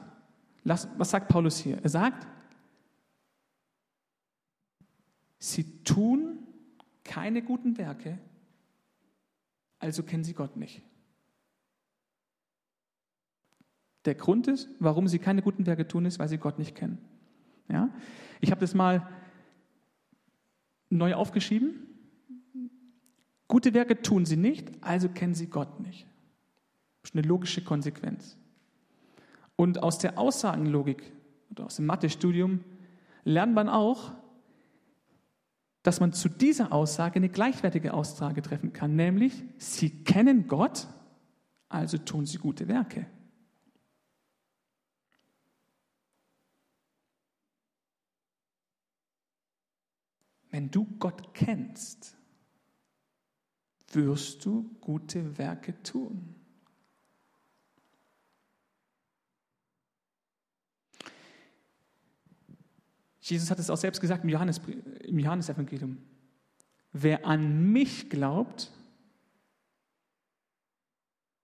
was 0.63 1.09
sagt 1.09 1.27
Paulus 1.27 1.57
hier? 1.57 1.79
Er 1.81 1.89
sagt, 1.89 2.27
sie 5.51 5.83
tun 5.83 6.39
keine 7.03 7.43
guten 7.43 7.77
Werke, 7.77 8.17
also 9.79 10.03
kennen 10.03 10.23
sie 10.23 10.33
Gott 10.33 10.57
nicht. 10.57 10.81
Der 14.05 14.15
Grund 14.15 14.47
ist, 14.47 14.69
warum 14.79 15.07
sie 15.07 15.19
keine 15.19 15.41
guten 15.41 15.65
Werke 15.65 15.87
tun, 15.87 16.05
ist, 16.05 16.19
weil 16.19 16.27
sie 16.27 16.37
Gott 16.37 16.59
nicht 16.59 16.75
kennen. 16.75 16.99
Ja? 17.69 17.89
Ich 18.41 18.51
habe 18.51 18.61
das 18.61 18.73
mal 18.73 19.07
neu 20.89 21.15
aufgeschrieben. 21.15 21.87
Gute 23.47 23.73
Werke 23.73 24.01
tun 24.01 24.25
sie 24.25 24.37
nicht, 24.37 24.71
also 24.81 25.09
kennen 25.09 25.35
sie 25.35 25.47
Gott 25.47 25.79
nicht. 25.79 26.07
Das 27.01 27.11
ist 27.11 27.15
eine 27.15 27.27
logische 27.27 27.63
Konsequenz. 27.63 28.37
Und 29.55 29.81
aus 29.81 29.99
der 29.99 30.17
Aussagenlogik 30.17 31.11
oder 31.51 31.65
aus 31.65 31.75
dem 31.75 31.85
Mathestudium 31.85 32.63
lernt 33.23 33.53
man 33.53 33.69
auch, 33.69 34.13
dass 35.85 35.99
man 35.99 36.13
zu 36.13 36.29
dieser 36.29 36.71
Aussage 36.71 37.17
eine 37.17 37.29
gleichwertige 37.29 37.93
Aussage 37.93 38.41
treffen 38.41 38.73
kann, 38.73 38.95
nämlich 38.95 39.43
sie 39.59 40.03
kennen 40.03 40.47
Gott, 40.47 40.87
also 41.69 41.99
tun 41.99 42.25
sie 42.25 42.39
gute 42.39 42.67
Werke. 42.67 43.05
Wenn 50.49 50.71
du 50.71 50.85
Gott 50.97 51.35
kennst, 51.35 52.17
wirst 53.91 54.43
du 54.43 54.75
gute 54.81 55.37
Werke 55.37 55.83
tun. 55.83 56.33
Jesus 63.29 63.49
hat 63.49 63.57
es 63.57 63.71
auch 63.71 63.77
selbst 63.77 64.01
gesagt 64.01 64.23
im, 64.23 64.29
Johannes, 64.29 64.61
im 65.03 65.17
Johannesevangelium. 65.17 65.97
Wer 66.91 67.25
an 67.25 67.71
mich 67.71 68.07
glaubt, 68.09 68.71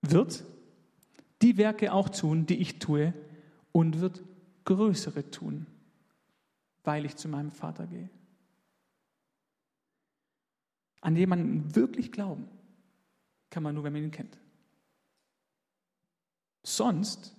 wird 0.01 0.43
die 1.41 1.57
Werke 1.57 1.91
auch 1.91 2.09
tun, 2.09 2.45
die 2.45 2.57
ich 2.57 2.77
tue, 2.77 3.13
und 3.71 3.99
wird 3.99 4.21
größere 4.65 5.31
tun, 5.31 5.65
weil 6.83 7.03
ich 7.05 7.15
zu 7.15 7.27
meinem 7.27 7.49
Vater 7.49 7.87
gehe. 7.87 8.09
An 10.99 11.15
jemanden 11.15 11.75
wirklich 11.75 12.11
glauben 12.11 12.47
kann 13.49 13.63
man 13.63 13.73
nur, 13.73 13.83
wenn 13.83 13.93
man 13.93 14.03
ihn 14.03 14.11
kennt. 14.11 14.37
Sonst 16.61 17.35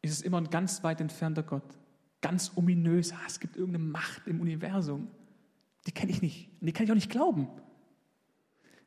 ist 0.00 0.12
es 0.12 0.22
immer 0.22 0.38
ein 0.38 0.50
ganz 0.50 0.84
weit 0.84 1.00
entfernter 1.00 1.42
Gott 1.42 1.76
ganz 2.20 2.52
ominös, 2.56 3.12
ah, 3.12 3.20
es 3.26 3.40
gibt 3.40 3.56
irgendeine 3.56 3.84
Macht 3.84 4.26
im 4.26 4.40
Universum. 4.40 5.08
Die 5.86 5.92
kenne 5.92 6.10
ich 6.10 6.22
nicht. 6.22 6.50
Und 6.60 6.66
die 6.66 6.72
kann 6.72 6.84
ich 6.84 6.90
auch 6.90 6.96
nicht 6.96 7.10
glauben. 7.10 7.48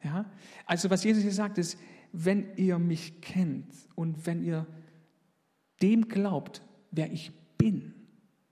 Ja? 0.03 0.25
Also 0.65 0.89
was 0.89 1.03
Jesus 1.03 1.23
hier 1.23 1.31
sagt 1.31 1.57
ist, 1.57 1.79
wenn 2.11 2.55
ihr 2.57 2.77
mich 2.77 3.21
kennt 3.21 3.73
und 3.95 4.25
wenn 4.25 4.43
ihr 4.43 4.67
dem 5.81 6.07
glaubt, 6.07 6.61
wer 6.91 7.11
ich 7.11 7.31
bin, 7.57 7.93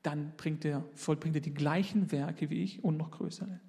dann 0.02 0.34
bringt 0.38 0.64
er, 0.64 0.86
vollbringt 0.94 1.36
er 1.36 1.42
die 1.42 1.54
gleichen 1.54 2.12
Werke 2.12 2.50
wie 2.50 2.64
ich 2.64 2.84
und 2.84 2.98
noch 2.98 3.12
größere. 3.12 3.60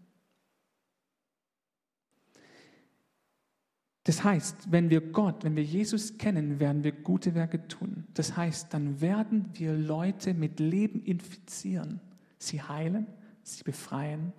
Das 4.04 4.24
heißt, 4.24 4.72
wenn 4.72 4.88
wir 4.88 5.00
Gott, 5.00 5.44
wenn 5.44 5.56
wir 5.56 5.64
Jesus 5.64 6.16
kennen, 6.16 6.58
werden 6.58 6.84
wir 6.84 6.92
gute 6.92 7.34
Werke 7.34 7.68
tun. 7.68 8.06
Das 8.14 8.36
heißt, 8.36 8.72
dann 8.72 9.00
werden 9.00 9.50
wir 9.54 9.74
Leute 9.74 10.32
mit 10.32 10.58
Leben 10.58 11.02
infizieren, 11.02 12.00
sie 12.38 12.62
heilen, 12.62 13.06
sie 13.42 13.62
befreien, 13.62 14.32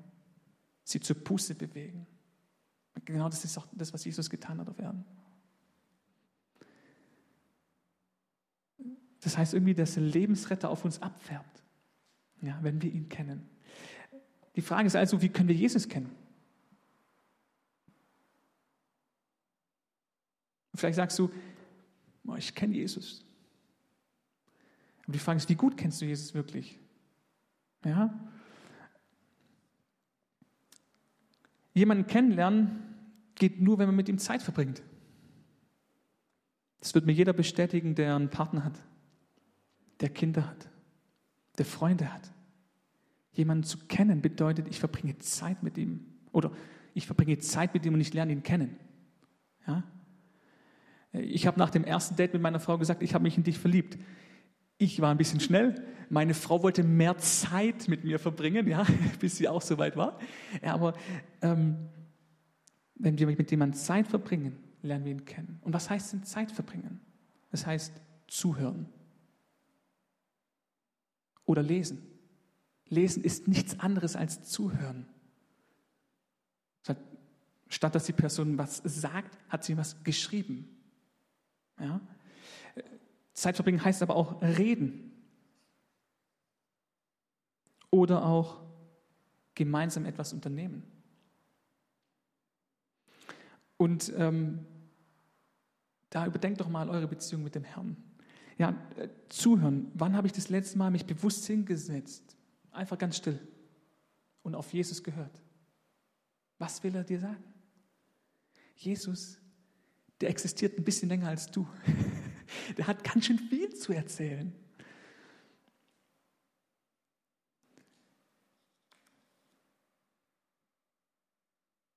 sie 0.83 0.99
zur 0.99 1.23
Puste 1.23 1.53
bewegen. 1.53 2.07
Genau 3.05 3.29
das 3.29 3.45
ist 3.45 3.57
auch 3.57 3.67
das, 3.71 3.93
was 3.93 4.03
Jesus 4.03 4.29
getan 4.29 4.59
hat 4.59 4.69
auf 4.69 4.79
Erden. 4.79 5.05
Das 9.21 9.37
heißt 9.37 9.53
irgendwie, 9.53 9.75
dass 9.75 9.93
der 9.93 10.03
Lebensretter 10.03 10.69
auf 10.69 10.83
uns 10.83 11.01
abfärbt, 11.01 11.63
ja, 12.41 12.57
wenn 12.61 12.81
wir 12.81 12.91
ihn 12.91 13.07
kennen. 13.07 13.47
Die 14.55 14.61
Frage 14.61 14.87
ist 14.87 14.95
also, 14.95 15.21
wie 15.21 15.29
können 15.29 15.47
wir 15.47 15.55
Jesus 15.55 15.87
kennen? 15.87 16.09
Vielleicht 20.81 20.95
sagst 20.95 21.19
du, 21.19 21.29
oh, 22.25 22.33
ich 22.33 22.55
kenne 22.55 22.73
Jesus. 22.73 23.23
Aber 25.03 25.13
die 25.13 25.19
Frage 25.19 25.37
ist, 25.37 25.47
wie 25.47 25.55
gut 25.55 25.77
kennst 25.77 26.01
du 26.01 26.05
Jesus 26.05 26.33
wirklich? 26.33 26.79
Ja? 27.85 28.19
Jemanden 31.75 32.07
kennenlernen 32.07 32.81
geht 33.35 33.61
nur, 33.61 33.77
wenn 33.77 33.85
man 33.85 33.95
mit 33.95 34.09
ihm 34.09 34.17
Zeit 34.17 34.41
verbringt. 34.41 34.81
Das 36.79 36.95
wird 36.95 37.05
mir 37.05 37.11
jeder 37.11 37.33
bestätigen, 37.33 37.93
der 37.93 38.15
einen 38.15 38.31
Partner 38.31 38.63
hat, 38.63 38.81
der 39.99 40.09
Kinder 40.09 40.47
hat, 40.47 40.67
der 41.59 41.65
Freunde 41.65 42.11
hat. 42.11 42.31
Jemanden 43.33 43.65
zu 43.65 43.77
kennen 43.85 44.23
bedeutet, 44.23 44.67
ich 44.67 44.79
verbringe 44.79 45.19
Zeit 45.19 45.61
mit 45.61 45.77
ihm. 45.77 46.07
Oder 46.31 46.51
ich 46.95 47.05
verbringe 47.05 47.37
Zeit 47.37 47.75
mit 47.75 47.85
ihm 47.85 47.93
und 47.93 48.01
ich 48.01 48.15
lerne 48.15 48.31
ihn 48.31 48.41
kennen. 48.41 48.77
Ja? 49.67 49.83
Ich 51.13 51.45
habe 51.45 51.59
nach 51.59 51.69
dem 51.69 51.83
ersten 51.83 52.15
Date 52.15 52.33
mit 52.33 52.41
meiner 52.41 52.59
Frau 52.59 52.77
gesagt, 52.77 53.03
ich 53.03 53.13
habe 53.13 53.23
mich 53.23 53.37
in 53.37 53.43
dich 53.43 53.59
verliebt. 53.59 53.97
Ich 54.77 55.01
war 55.01 55.11
ein 55.11 55.17
bisschen 55.17 55.39
schnell. 55.39 55.75
Meine 56.09 56.33
Frau 56.33 56.63
wollte 56.63 56.83
mehr 56.83 57.17
Zeit 57.17 57.87
mit 57.87 58.03
mir 58.03 58.19
verbringen, 58.19 58.67
ja, 58.67 58.85
bis 59.19 59.37
sie 59.37 59.47
auch 59.47 59.61
soweit 59.61 59.97
war. 59.97 60.19
Ja, 60.63 60.73
aber 60.73 60.93
ähm, 61.41 61.89
wenn 62.95 63.17
wir 63.17 63.27
mit 63.27 63.51
jemandem 63.51 63.79
Zeit 63.79 64.07
verbringen, 64.07 64.57
lernen 64.81 65.05
wir 65.05 65.11
ihn 65.11 65.25
kennen. 65.25 65.59
Und 65.61 65.73
was 65.73 65.89
heißt 65.89 66.13
denn 66.13 66.23
Zeit 66.23 66.51
verbringen? 66.51 67.01
Das 67.51 67.65
heißt 67.65 67.93
zuhören 68.27 68.87
oder 71.45 71.61
lesen. 71.61 72.01
Lesen 72.87 73.23
ist 73.23 73.47
nichts 73.47 73.79
anderes 73.79 74.15
als 74.15 74.43
zuhören. 74.43 75.05
Statt 77.71 77.95
dass 77.95 78.05
die 78.05 78.13
Person 78.13 78.57
was 78.57 78.81
sagt, 78.83 79.37
hat 79.47 79.63
sie 79.63 79.77
was 79.77 80.03
geschrieben. 80.03 80.67
Ja? 81.81 82.01
Zeit 83.33 83.55
verbringen 83.55 83.83
heißt 83.83 84.01
aber 84.01 84.15
auch 84.15 84.41
reden. 84.41 85.11
Oder 87.89 88.25
auch 88.25 88.61
gemeinsam 89.55 90.05
etwas 90.05 90.31
unternehmen. 90.33 90.83
Und 93.77 94.13
ähm, 94.15 94.65
da 96.09 96.25
überdenkt 96.25 96.61
doch 96.61 96.69
mal 96.69 96.89
eure 96.89 97.07
Beziehung 97.07 97.43
mit 97.43 97.55
dem 97.55 97.63
Herrn. 97.63 97.97
Ja, 98.57 98.75
äh, 98.95 99.09
zuhören. 99.27 99.91
Wann 99.95 100.15
habe 100.15 100.27
ich 100.27 100.33
das 100.33 100.49
letzte 100.49 100.77
Mal 100.77 100.91
mich 100.91 101.05
bewusst 101.05 101.45
hingesetzt? 101.47 102.37
Einfach 102.71 102.97
ganz 102.97 103.17
still 103.17 103.39
und 104.43 104.55
auf 104.55 104.71
Jesus 104.73 105.03
gehört. 105.03 105.41
Was 106.57 106.83
will 106.83 106.95
er 106.95 107.03
dir 107.03 107.19
sagen? 107.19 107.43
Jesus, 108.75 109.40
der 110.21 110.29
existiert 110.29 110.77
ein 110.77 110.83
bisschen 110.83 111.09
länger 111.09 111.27
als 111.27 111.51
du. 111.51 111.67
Der 112.77 112.87
hat 112.87 113.03
ganz 113.03 113.25
schön 113.25 113.39
viel 113.39 113.73
zu 113.73 113.93
erzählen. 113.93 114.53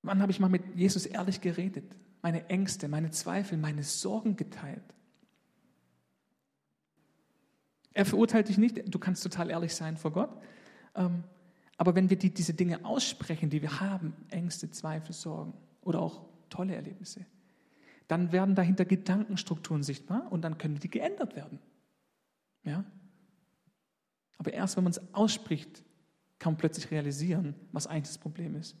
Wann 0.01 0.21
habe 0.21 0.31
ich 0.31 0.39
mal 0.39 0.49
mit 0.49 0.63
Jesus 0.75 1.05
ehrlich 1.05 1.41
geredet? 1.41 1.95
Meine 2.21 2.47
Ängste, 2.49 2.87
meine 2.87 3.11
Zweifel, 3.11 3.57
meine 3.57 3.83
Sorgen 3.83 4.35
geteilt. 4.35 4.83
Er 7.93 8.05
verurteilt 8.05 8.49
dich 8.49 8.57
nicht, 8.57 8.81
du 8.93 8.99
kannst 8.99 9.23
total 9.23 9.49
ehrlich 9.49 9.73
sein 9.73 9.97
vor 9.97 10.11
Gott. 10.11 10.41
Ähm, 10.95 11.23
aber 11.77 11.95
wenn 11.95 12.09
wir 12.09 12.17
die, 12.17 12.33
diese 12.33 12.53
Dinge 12.53 12.85
aussprechen, 12.85 13.49
die 13.49 13.61
wir 13.61 13.79
haben, 13.79 14.13
Ängste, 14.29 14.69
Zweifel, 14.69 15.13
Sorgen 15.13 15.53
oder 15.81 16.01
auch 16.01 16.25
tolle 16.49 16.75
Erlebnisse, 16.75 17.25
dann 18.07 18.31
werden 18.31 18.55
dahinter 18.55 18.85
Gedankenstrukturen 18.85 19.83
sichtbar 19.83 20.31
und 20.31 20.41
dann 20.41 20.57
können 20.57 20.79
die 20.79 20.89
geändert 20.89 21.35
werden. 21.35 21.59
Ja? 22.63 22.85
Aber 24.37 24.53
erst 24.53 24.77
wenn 24.77 24.83
man 24.83 24.91
es 24.91 25.13
ausspricht, 25.13 25.83
kann 26.39 26.53
man 26.53 26.57
plötzlich 26.57 26.91
realisieren, 26.91 27.55
was 27.71 27.87
eigentlich 27.87 28.09
das 28.09 28.17
Problem 28.17 28.55
ist. 28.55 28.75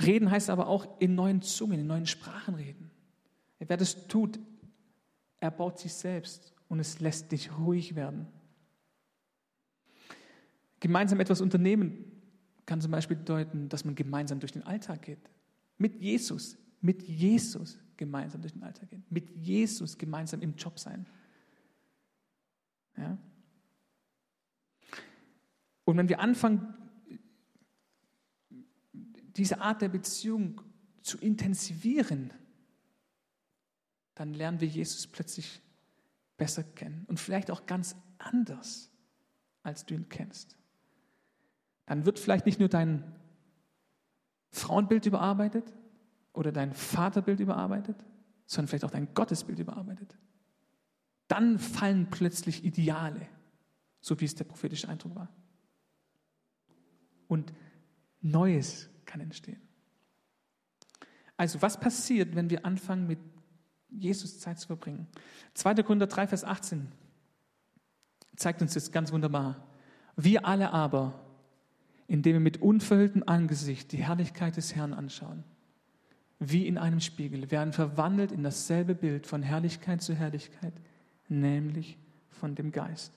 Reden 0.00 0.30
heißt 0.30 0.50
aber 0.50 0.66
auch 0.66 1.00
in 1.00 1.14
neuen 1.14 1.42
Zungen, 1.42 1.78
in 1.78 1.86
neuen 1.86 2.06
Sprachen 2.06 2.54
reden. 2.54 2.90
Wer 3.58 3.76
das 3.76 4.08
tut, 4.08 4.40
er 5.38 5.50
baut 5.50 5.78
sich 5.78 5.92
selbst 5.94 6.54
und 6.68 6.80
es 6.80 7.00
lässt 7.00 7.30
dich 7.30 7.56
ruhig 7.58 7.94
werden. 7.94 8.26
Gemeinsam 10.80 11.20
etwas 11.20 11.40
unternehmen 11.40 12.04
kann 12.66 12.80
zum 12.80 12.90
Beispiel 12.90 13.16
bedeuten, 13.16 13.68
dass 13.68 13.84
man 13.84 13.94
gemeinsam 13.94 14.40
durch 14.40 14.52
den 14.52 14.62
Alltag 14.62 15.02
geht. 15.02 15.30
Mit 15.78 16.00
Jesus, 16.00 16.56
mit 16.82 17.02
Jesus 17.04 17.78
gemeinsam 17.96 18.42
durch 18.42 18.52
den 18.52 18.64
Alltag 18.64 18.90
gehen. 18.90 19.04
Mit 19.08 19.30
Jesus 19.30 19.96
gemeinsam 19.96 20.42
im 20.42 20.56
Job 20.56 20.78
sein. 20.78 21.06
Ja? 22.96 23.16
Und 25.84 25.96
wenn 25.96 26.08
wir 26.08 26.20
anfangen, 26.20 26.74
diese 29.36 29.60
Art 29.60 29.80
der 29.80 29.88
Beziehung 29.88 30.60
zu 31.00 31.18
intensivieren, 31.18 32.32
dann 34.14 34.34
lernen 34.34 34.60
wir 34.60 34.68
Jesus 34.68 35.06
plötzlich 35.06 35.62
besser 36.36 36.64
kennen 36.64 37.04
und 37.06 37.18
vielleicht 37.18 37.50
auch 37.50 37.66
ganz 37.66 37.96
anders, 38.18 38.90
als 39.62 39.86
du 39.86 39.94
ihn 39.94 40.08
kennst. 40.08 40.58
Dann 41.86 42.04
wird 42.04 42.18
vielleicht 42.18 42.46
nicht 42.46 42.58
nur 42.58 42.68
dein 42.68 43.04
Frauenbild 44.50 45.06
überarbeitet 45.06 45.72
oder 46.32 46.52
dein 46.52 46.72
Vaterbild 46.72 47.40
überarbeitet, 47.40 47.96
sondern 48.46 48.68
vielleicht 48.68 48.84
auch 48.84 48.90
dein 48.90 49.12
Gottesbild 49.14 49.58
überarbeitet. 49.58 50.16
Dann 51.28 51.58
fallen 51.58 52.08
plötzlich 52.10 52.64
Ideale, 52.64 53.26
so 54.00 54.20
wie 54.20 54.24
es 54.24 54.34
der 54.34 54.44
prophetische 54.44 54.88
Eindruck 54.88 55.14
war. 55.14 55.28
Und 57.28 57.52
Neues 58.20 58.90
kann 59.04 59.20
entstehen. 59.20 59.60
Also, 61.36 61.60
was 61.62 61.80
passiert, 61.80 62.36
wenn 62.36 62.50
wir 62.50 62.64
anfangen, 62.64 63.06
mit 63.06 63.18
Jesus 63.88 64.38
Zeit 64.38 64.60
zu 64.60 64.66
verbringen? 64.66 65.08
2. 65.54 65.74
Korinther 65.82 66.06
3, 66.06 66.28
Vers 66.28 66.44
18 66.44 66.88
zeigt 68.36 68.62
uns 68.62 68.74
das 68.74 68.92
ganz 68.92 69.12
wunderbar. 69.12 69.66
Wir 70.16 70.46
alle 70.46 70.72
aber, 70.72 71.18
indem 72.06 72.34
wir 72.34 72.40
mit 72.40 72.60
unverhülltem 72.60 73.24
Angesicht 73.26 73.92
die 73.92 74.04
Herrlichkeit 74.04 74.56
des 74.56 74.74
Herrn 74.74 74.92
anschauen, 74.92 75.44
wie 76.44 76.66
in 76.66 76.76
einem 76.76 77.00
Spiegel, 77.00 77.50
werden 77.50 77.72
verwandelt 77.72 78.32
in 78.32 78.42
dasselbe 78.42 78.94
Bild 78.94 79.26
von 79.26 79.42
Herrlichkeit 79.42 80.02
zu 80.02 80.14
Herrlichkeit, 80.14 80.72
nämlich 81.28 81.96
von 82.30 82.56
dem 82.56 82.72
Geist. 82.72 83.12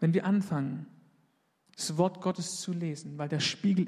Wenn 0.00 0.12
wir 0.12 0.26
anfangen, 0.26 0.86
das 1.76 1.96
Wort 1.96 2.20
Gottes 2.20 2.56
zu 2.60 2.72
lesen, 2.72 3.16
weil 3.16 3.28
der 3.28 3.40
Spiegel 3.40 3.86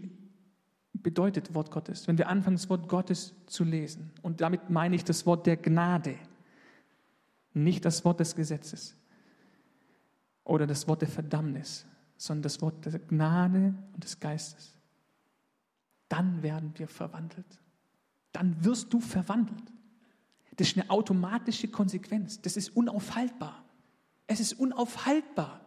bedeutet 0.93 1.55
Wort 1.55 1.71
Gottes. 1.71 2.07
Wenn 2.07 2.19
wir 2.19 2.29
anfangen, 2.29 2.57
das 2.57 2.71
Wort 2.71 2.89
Gottes 2.89 3.35
zu 3.47 3.65
lesen, 3.65 4.13
und 4.23 4.41
damit 4.41 4.71
meine 4.71 4.95
ich 4.95 5.05
das 5.05 5.27
Wort 5.27 5.47
der 5.47 5.57
Gnade, 5.57 6.15
nicht 7.55 7.85
das 7.85 8.05
Wort 8.05 8.21
des 8.21 8.37
Gesetzes 8.37 8.97
oder 10.45 10.67
das 10.67 10.87
Wort 10.87 11.03
der 11.03 11.09
Verdammnis, 11.09 11.87
sondern 12.17 12.43
das 12.43 12.63
Wort 12.63 12.87
der 12.87 12.99
Gnade 13.01 13.75
und 13.95 14.05
des 14.05 14.21
Geistes, 14.21 14.79
dann 16.13 16.43
werden 16.43 16.75
wir 16.77 16.89
verwandelt. 16.89 17.59
Dann 18.33 18.63
wirst 18.63 18.93
du 18.93 19.01
verwandelt. 19.01 19.73
Das 20.57 20.69
ist 20.69 20.77
eine 20.77 20.91
automatische 20.91 21.69
Konsequenz. 21.69 22.43
Das 22.43 22.59
ist 22.59 22.77
unaufhaltbar. 22.77 23.65
Es 24.27 24.39
ist 24.39 24.53
unaufhaltbar. 24.53 25.63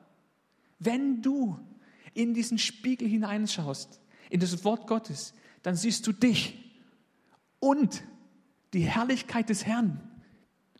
Wenn 0.77 1.23
du 1.23 1.59
in 2.13 2.35
diesen 2.35 2.59
Spiegel 2.59 3.07
hineinschaust, 3.07 3.99
in 4.29 4.39
das 4.39 4.63
Wort 4.63 4.85
Gottes, 4.85 5.33
dann 5.63 5.75
siehst 5.75 6.05
du 6.05 6.11
dich 6.11 6.63
und 7.59 8.03
die 8.73 8.83
Herrlichkeit 8.83 9.49
des 9.49 9.65
Herrn, 9.65 9.99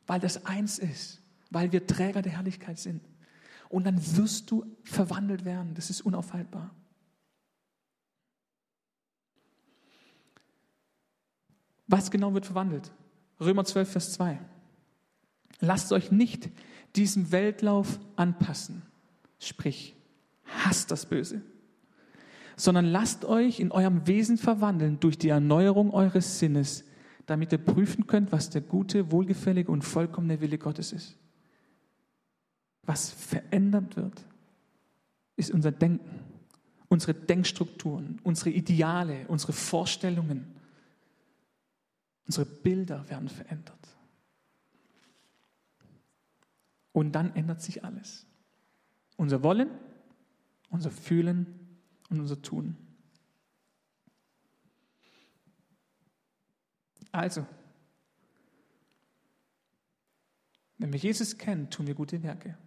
weil 0.06 0.20
das 0.20 0.46
eins 0.46 0.78
ist, 0.78 1.24
weil 1.50 1.72
wir 1.72 1.88
Träger 1.88 2.22
der 2.22 2.34
Herrlichkeit 2.34 2.78
sind. 2.78 3.02
Und 3.70 3.86
dann 3.86 4.00
wirst 4.16 4.52
du 4.52 4.64
verwandelt 4.84 5.44
werden. 5.44 5.74
Das 5.74 5.90
ist 5.90 6.02
unaufhaltbar. 6.02 6.70
Was 11.88 12.12
genau 12.12 12.34
wird 12.34 12.46
verwandelt? 12.46 12.92
Römer 13.40 13.66
12, 13.66 13.92
Vers 13.92 14.14
2. 14.14 14.40
Lasst 15.60 15.92
euch 15.92 16.12
nicht 16.12 16.50
diesem 16.96 17.32
Weltlauf 17.32 18.00
anpassen. 18.16 18.82
Sprich, 19.40 19.96
hasst 20.46 20.92
das 20.92 21.06
Böse, 21.06 21.42
sondern 22.56 22.86
lasst 22.86 23.26
euch 23.26 23.60
in 23.60 23.72
eurem 23.72 24.08
Wesen 24.08 24.38
verwandeln 24.38 25.00
durch 25.00 25.18
die 25.18 25.30
Erneuerung 25.30 25.92
eures 25.92 26.40
Sinnes, 26.40 26.86
damit 27.26 27.52
ihr 27.52 27.58
prüfen 27.58 28.08
könnt, 28.08 28.32
was 28.32 28.50
der 28.50 28.62
gute, 28.62 29.12
wohlgefällige 29.12 29.72
und 29.72 29.84
vollkommene 29.84 30.42
Wille 30.42 30.58
Gottes 30.58 30.94
ist. 30.94 31.18
Was 32.84 33.10
verändert 33.10 33.98
wird, 33.98 34.26
ist 35.36 35.52
unser 35.52 35.72
Denken, 35.72 36.20
unsere 36.88 37.14
Denkstrukturen, 37.14 38.20
unsere 38.24 38.52
Ideale, 38.52 39.26
unsere 39.28 39.54
Vorstellungen. 39.54 40.55
Unsere 42.26 42.46
Bilder 42.46 43.08
werden 43.10 43.30
verändert. 43.30 43.96
Und 46.92 47.12
dann 47.12 47.36
ändert 47.36 47.62
sich 47.62 47.84
alles. 47.84 48.26
Unser 49.18 49.44
Wollen, 49.44 49.70
unser 50.70 50.92
Fühlen 50.92 51.78
und 52.10 52.20
unser 52.20 52.42
Tun. 52.42 52.78
Also, 57.12 57.46
wenn 60.78 60.92
wir 60.92 61.00
Jesus 61.00 61.38
kennen, 61.38 61.70
tun 61.70 61.88
wir 61.88 61.96
gute 61.96 62.22
Werke. 62.24 62.58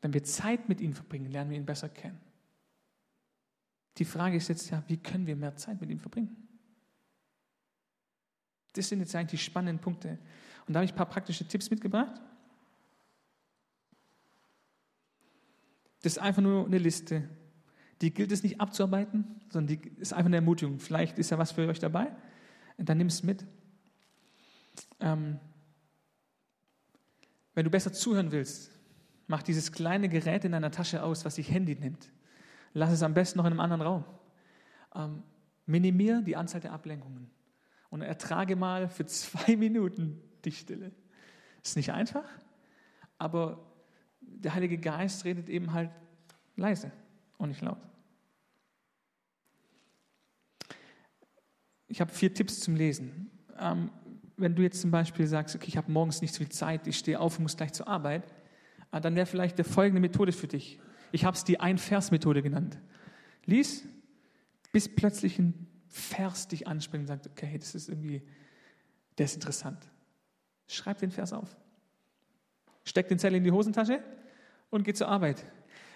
Wenn 0.00 0.12
wir 0.12 0.22
Zeit 0.22 0.68
mit 0.68 0.80
ihm 0.80 0.94
verbringen, 0.94 1.30
lernen 1.30 1.50
wir 1.50 1.56
ihn 1.56 1.66
besser 1.66 1.88
kennen. 1.88 2.20
Die 3.96 4.04
Frage 4.04 4.36
ist 4.36 4.48
jetzt 4.48 4.70
ja, 4.70 4.82
wie 4.86 4.96
können 4.96 5.26
wir 5.26 5.34
mehr 5.36 5.56
Zeit 5.56 5.80
mit 5.80 5.90
ihm 5.90 5.98
verbringen? 5.98 6.47
Das 8.74 8.88
sind 8.88 9.00
jetzt 9.00 9.14
eigentlich 9.14 9.40
die 9.40 9.44
spannenden 9.44 9.80
Punkte. 9.80 10.18
Und 10.66 10.74
da 10.74 10.80
habe 10.80 10.84
ich 10.84 10.92
ein 10.92 10.96
paar 10.96 11.06
praktische 11.08 11.46
Tipps 11.46 11.70
mitgebracht. 11.70 12.20
Das 16.02 16.12
ist 16.12 16.18
einfach 16.18 16.42
nur 16.42 16.66
eine 16.66 16.78
Liste. 16.78 17.28
Die 18.00 18.14
gilt 18.14 18.30
es 18.30 18.42
nicht 18.42 18.60
abzuarbeiten, 18.60 19.40
sondern 19.50 19.78
die 19.78 19.88
ist 19.98 20.12
einfach 20.12 20.26
eine 20.26 20.36
Ermutigung. 20.36 20.78
Vielleicht 20.78 21.18
ist 21.18 21.30
ja 21.30 21.38
was 21.38 21.52
für 21.52 21.66
euch 21.66 21.80
dabei. 21.80 22.12
Dann 22.76 22.98
nimm 22.98 23.08
es 23.08 23.22
mit. 23.22 23.44
Ähm, 25.00 25.40
wenn 27.54 27.64
du 27.64 27.70
besser 27.70 27.92
zuhören 27.92 28.30
willst, 28.30 28.70
mach 29.26 29.42
dieses 29.42 29.72
kleine 29.72 30.08
Gerät 30.08 30.44
in 30.44 30.52
deiner 30.52 30.70
Tasche 30.70 31.02
aus, 31.02 31.24
was 31.24 31.34
sich 31.34 31.50
Handy 31.50 31.74
nimmt. 31.74 32.12
lass 32.74 32.92
es 32.92 33.02
am 33.02 33.14
besten 33.14 33.38
noch 33.38 33.46
in 33.46 33.52
einem 33.52 33.60
anderen 33.60 33.82
Raum. 33.82 34.04
Ähm, 34.94 35.22
minimier 35.66 36.22
die 36.22 36.36
Anzahl 36.36 36.60
der 36.60 36.72
Ablenkungen 36.72 37.30
und 37.90 38.02
ertrage 38.02 38.56
mal 38.56 38.88
für 38.88 39.06
zwei 39.06 39.56
Minuten 39.56 40.20
die 40.44 40.52
Stille. 40.52 40.92
Ist 41.62 41.76
nicht 41.76 41.92
einfach, 41.92 42.28
aber 43.18 43.64
der 44.20 44.54
Heilige 44.54 44.78
Geist 44.78 45.24
redet 45.24 45.48
eben 45.48 45.72
halt 45.72 45.90
leise 46.56 46.92
und 47.38 47.48
nicht 47.48 47.62
laut. 47.62 47.78
Ich 51.88 52.00
habe 52.00 52.12
vier 52.12 52.32
Tipps 52.32 52.60
zum 52.60 52.76
Lesen. 52.76 53.30
Ähm, 53.58 53.90
wenn 54.36 54.54
du 54.54 54.62
jetzt 54.62 54.80
zum 54.80 54.90
Beispiel 54.90 55.26
sagst, 55.26 55.56
okay, 55.56 55.66
ich 55.66 55.76
habe 55.76 55.90
morgens 55.90 56.20
nicht 56.20 56.32
so 56.32 56.38
viel 56.38 56.50
Zeit, 56.50 56.86
ich 56.86 56.98
stehe 56.98 57.18
auf 57.18 57.38
und 57.38 57.44
muss 57.44 57.56
gleich 57.56 57.72
zur 57.72 57.88
Arbeit, 57.88 58.24
äh, 58.92 59.00
dann 59.00 59.16
wäre 59.16 59.26
vielleicht 59.26 59.58
die 59.58 59.64
folgende 59.64 60.00
Methode 60.00 60.32
für 60.32 60.46
dich. 60.46 60.78
Ich 61.10 61.24
habe 61.24 61.36
es 61.36 61.44
die 61.44 61.58
Ein-Vers-Methode 61.58 62.42
genannt. 62.42 62.78
Lies, 63.46 63.84
bis 64.72 64.94
plötzlich 64.94 65.38
ein 65.38 65.67
Vers 65.88 66.48
dich 66.48 66.66
anspringt 66.66 67.02
und 67.02 67.06
sagt, 67.08 67.26
okay, 67.26 67.58
das 67.58 67.74
ist 67.74 67.88
irgendwie, 67.88 68.22
der 69.16 69.24
ist 69.24 69.34
interessant. 69.34 69.90
Schreib 70.66 70.98
den 70.98 71.10
Vers 71.10 71.32
auf. 71.32 71.56
Steck 72.84 73.08
den 73.08 73.18
Zettel 73.18 73.36
in 73.36 73.44
die 73.44 73.52
Hosentasche 73.52 74.02
und 74.70 74.84
geh 74.84 74.92
zur 74.92 75.08
Arbeit. 75.08 75.44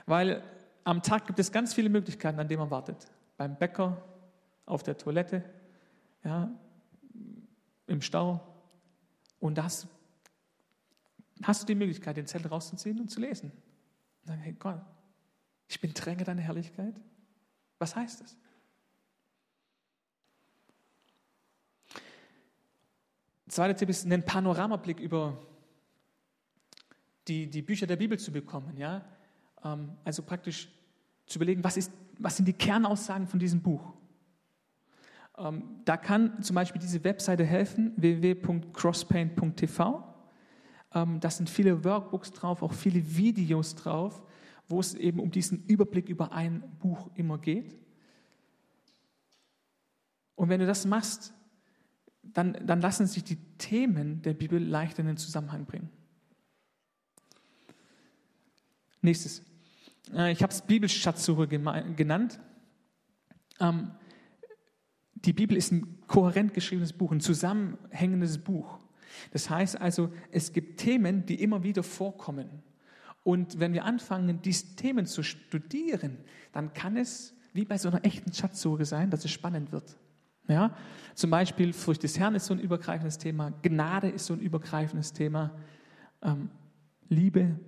Weil 0.07 0.43
am 0.85 1.03
Tag 1.03 1.27
gibt 1.27 1.39
es 1.39 1.53
ganz 1.53 1.75
viele 1.75 1.89
Möglichkeiten, 1.89 2.41
an 2.41 2.49
denen 2.49 2.61
man 2.61 2.71
wartet. 2.71 3.07
Beim 3.37 3.57
Bäcker, 3.57 4.03
auf 4.67 4.83
der 4.83 4.97
Toilette, 4.97 5.45
ja, 6.25 6.51
im 7.87 8.01
Stau. 8.01 8.41
Und 9.39 9.59
das 9.59 9.87
hast 11.43 11.63
du 11.63 11.67
die 11.67 11.75
Möglichkeit, 11.75 12.17
den 12.17 12.27
Zettel 12.27 12.49
rauszuziehen 12.49 13.01
und 13.01 13.11
zu 13.11 13.21
lesen. 13.21 13.51
Und 13.51 14.29
sagen, 14.29 14.41
hey 14.41 14.53
Gott, 14.53 14.81
ich 15.69 15.81
bin 15.81 15.95
Träger 15.95 16.25
deiner 16.25 16.43
Herrlichkeit. 16.43 16.95
Was 17.79 17.97
heißt 17.97 18.21
das? 18.21 18.37
Zweiter 23.53 23.77
Tipp 23.77 23.91
ist, 23.91 24.07
einen 24.07 24.25
Panoramablick 24.25 24.99
über 24.99 25.37
die, 27.29 27.51
die 27.51 27.61
Bücher 27.61 27.87
der 27.87 27.97
Bibel 27.97 28.19
zu 28.19 28.33
bekommen. 28.33 28.79
Ja? 28.79 29.05
Ähm, 29.63 29.91
also 30.05 30.23
praktisch 30.23 30.71
zu 31.27 31.39
überlegen, 31.39 31.63
was, 31.63 31.77
ist, 31.77 31.93
was 32.19 32.39
sind 32.39 32.49
die 32.49 32.55
Kernaussagen 32.55 33.27
von 33.27 33.39
diesem 33.39 33.61
Buch. 33.61 33.93
Ähm, 35.37 35.83
da 35.85 35.99
kann 35.99 36.43
zum 36.43 36.55
Beispiel 36.55 36.81
diese 36.81 37.05
Webseite 37.05 37.45
helfen, 37.45 37.93
www.crosspaint.tv. 37.97 40.03
Ähm, 40.95 41.21
da 41.21 41.29
sind 41.29 41.51
viele 41.51 41.85
Workbooks 41.85 42.33
drauf, 42.33 42.63
auch 42.63 42.73
viele 42.73 43.17
Videos 43.19 43.75
drauf, 43.75 44.23
wo 44.67 44.81
es 44.81 44.95
eben 44.95 45.21
um 45.21 45.31
diesen 45.31 45.67
Überblick 45.67 46.09
über 46.09 46.33
ein 46.33 46.63
Buch 46.79 47.11
immer 47.17 47.37
geht. 47.37 47.77
Und 50.37 50.49
wenn 50.49 50.61
du 50.61 50.67
das 50.67 50.87
machst, 50.87 51.35
dann, 52.23 52.57
dann 52.67 52.81
lassen 52.81 53.07
sich 53.07 53.25
die 53.25 53.37
Themen 53.59 54.23
der 54.23 54.35
Bibel 54.35 54.63
leicht 54.63 54.99
in 54.99 55.07
den 55.07 55.17
Zusammenhang 55.17 55.65
bringen. 55.65 55.91
Nächstes. 59.01 59.43
Äh, 60.15 60.33
ich 60.33 60.43
habe 60.43 60.53
es 60.53 60.63
Bibelschatzsuche 60.63 61.49
genannt. 61.49 62.41
Ähm, 63.61 63.91
die 65.15 65.33
Bibel 65.33 65.57
ist 65.57 65.73
ein 65.73 66.01
kohärent 66.07 66.55
geschriebenes 66.55 66.93
Buch, 66.93 67.13
ein 67.13 67.21
zusammenhängendes 67.21 68.39
Buch. 68.39 68.79
Das 69.33 69.51
heißt 69.51 69.81
also, 69.81 70.13
es 70.31 70.53
gibt 70.53 70.81
Themen, 70.81 71.27
die 71.27 71.43
immer 71.43 71.63
wieder 71.63 71.83
vorkommen. 71.83 72.63
Und 73.25 73.61
wenn 73.61 73.73
wir 73.73 73.85
anfangen, 73.85 74.43
diese 74.43 74.75
Themen 74.75 75.07
zu 75.07 75.23
studieren, 75.23 76.19
dann 76.53 76.73
kann 76.73 76.97
es 76.97 77.35
wie 77.53 77.65
bei 77.65 77.79
so 77.79 77.89
einer 77.89 78.05
echten 78.05 78.33
Schatzsuche 78.33 78.85
sein, 78.85 79.11
dass 79.11 79.25
es 79.25 79.31
spannend 79.31 79.71
wird. 79.73 79.97
Ja? 80.53 80.77
Zum 81.15 81.31
Beispiel 81.31 81.73
Furcht 81.73 82.03
des 82.03 82.19
Herrn 82.19 82.35
ist 82.35 82.47
so 82.47 82.55
ein 82.55 82.61
übergreifendes 82.61 83.19
Thema, 83.19 83.53
Gnade 83.63 84.09
ist 84.09 84.27
so 84.27 84.35
ein 84.35 84.41
übergreifendes 84.41 85.13
Thema, 85.13 85.53
ähm, 86.23 86.51
Liebe, 87.09 87.59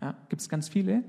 ja, 0.00 0.16
gibt 0.28 0.42
es 0.42 0.48
ganz 0.48 0.68
viele. 0.68 1.02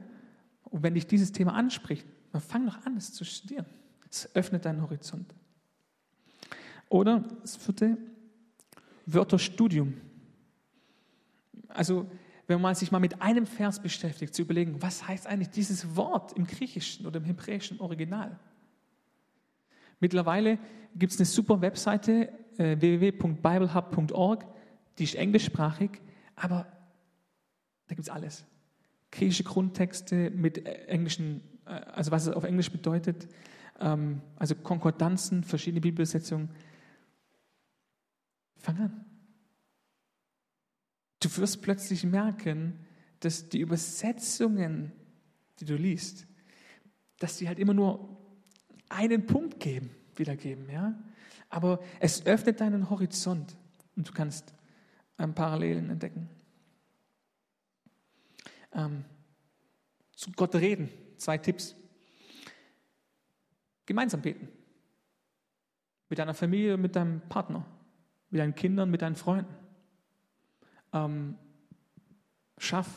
Und 0.63 0.83
wenn 0.83 0.93
dich 0.93 1.07
dieses 1.07 1.31
Thema 1.31 1.53
anspricht, 1.53 2.05
dann 2.31 2.41
fang 2.41 2.65
doch 2.65 2.85
an, 2.85 2.95
es 2.97 3.13
zu 3.13 3.25
studieren. 3.25 3.65
Es 4.09 4.33
öffnet 4.35 4.65
deinen 4.65 4.81
Horizont. 4.81 5.33
Oder 6.89 7.19
das 7.41 7.55
vierte, 7.55 7.97
Wörterstudium. 9.05 9.95
Also, 11.67 12.09
wenn 12.47 12.61
man 12.61 12.75
sich 12.75 12.91
mal 12.91 12.99
mit 12.99 13.21
einem 13.21 13.45
Vers 13.45 13.81
beschäftigt, 13.81 14.33
zu 14.33 14.43
überlegen, 14.43 14.81
was 14.81 15.07
heißt 15.07 15.27
eigentlich 15.27 15.49
dieses 15.49 15.95
Wort 15.95 16.33
im 16.33 16.45
Griechischen 16.45 17.05
oder 17.05 17.17
im 17.17 17.25
Hebräischen 17.25 17.79
Original? 17.79 18.39
Mittlerweile 19.99 20.59
gibt 20.95 21.13
es 21.13 21.19
eine 21.19 21.25
super 21.25 21.61
Webseite, 21.61 22.29
äh, 22.57 22.79
www.biblehub.org, 22.79 24.45
die 24.97 25.03
ist 25.03 25.15
englischsprachig, 25.15 26.01
aber 26.35 26.67
da 27.87 27.95
gibt 27.95 28.07
es 28.07 28.09
alles. 28.09 28.45
Griechische 29.11 29.43
Grundtexte 29.43 30.31
mit 30.31 30.65
englischen, 30.65 31.41
äh, 31.65 31.71
also 31.71 32.11
was 32.11 32.27
es 32.27 32.33
auf 32.33 32.43
Englisch 32.43 32.71
bedeutet, 32.71 33.27
ähm, 33.79 34.21
also 34.37 34.55
Konkordanzen, 34.55 35.43
verschiedene 35.43 35.81
Bibelsetzungen. 35.81 36.49
Fang 38.57 38.79
an. 38.79 39.05
Du 41.19 41.35
wirst 41.37 41.61
plötzlich 41.61 42.03
merken, 42.03 42.79
dass 43.19 43.49
die 43.49 43.59
Übersetzungen, 43.59 44.91
die 45.59 45.65
du 45.65 45.75
liest, 45.75 46.27
dass 47.19 47.37
die 47.37 47.47
halt 47.47 47.59
immer 47.59 47.73
nur 47.73 48.24
einen 48.89 49.25
Punkt 49.25 49.59
geben, 49.59 49.89
wiedergeben, 50.15 50.69
ja. 50.69 50.93
Aber 51.49 51.79
es 51.99 52.25
öffnet 52.25 52.59
deinen 52.61 52.89
Horizont 52.89 53.55
und 53.95 54.07
du 54.09 54.13
kannst 54.13 54.53
ähm, 55.17 55.33
Parallelen 55.33 55.89
entdecken. 55.89 56.29
Ähm, 58.73 59.05
zu 60.15 60.31
Gott 60.31 60.55
reden, 60.55 60.89
zwei 61.17 61.37
Tipps. 61.37 61.75
Gemeinsam 63.85 64.21
beten. 64.21 64.47
Mit 66.09 66.19
deiner 66.19 66.33
Familie, 66.33 66.77
mit 66.77 66.95
deinem 66.95 67.21
Partner, 67.21 67.65
mit 68.29 68.39
deinen 68.39 68.55
Kindern, 68.55 68.89
mit 68.89 69.01
deinen 69.01 69.15
Freunden. 69.15 69.53
Ähm, 70.93 71.37
schaff 72.57 72.89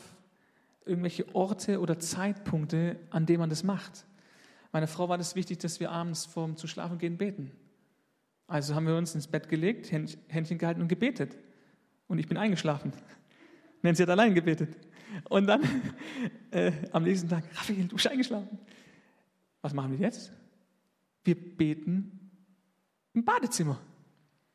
irgendwelche 0.85 1.33
Orte 1.35 1.79
oder 1.79 1.99
Zeitpunkte, 1.99 2.99
an 3.09 3.25
denen 3.25 3.39
man 3.39 3.49
das 3.49 3.63
macht. 3.63 4.05
Meiner 4.71 4.87
Frau 4.87 5.09
war 5.09 5.17
das 5.17 5.35
wichtig, 5.35 5.57
dass 5.59 5.79
wir 5.79 5.91
abends 5.91 6.25
vorm 6.25 6.55
zu 6.55 6.67
schlafen 6.67 6.97
gehen 6.97 7.17
beten. 7.17 7.51
Also 8.47 8.75
haben 8.75 8.87
wir 8.87 8.95
uns 8.95 9.13
ins 9.15 9.27
Bett 9.27 9.49
gelegt, 9.49 9.91
Händchen 9.91 10.57
gehalten 10.57 10.81
und 10.81 10.87
gebetet. 10.87 11.37
Und 12.07 12.19
ich 12.19 12.27
bin 12.27 12.37
eingeschlafen. 12.37 12.93
Nancy 13.81 14.01
hat 14.03 14.09
allein 14.09 14.33
gebetet. 14.33 14.75
Und 15.29 15.47
dann 15.47 15.61
äh, 16.51 16.71
am 16.91 17.03
nächsten 17.03 17.29
Tag, 17.29 17.43
Raphael, 17.55 17.87
du 17.87 17.95
bist 17.95 18.07
eingeschlafen. 18.07 18.59
Was 19.61 19.73
machen 19.73 19.91
wir 19.91 19.99
jetzt? 19.99 20.31
Wir 21.23 21.35
beten 21.35 22.31
im 23.13 23.25
Badezimmer, 23.25 23.79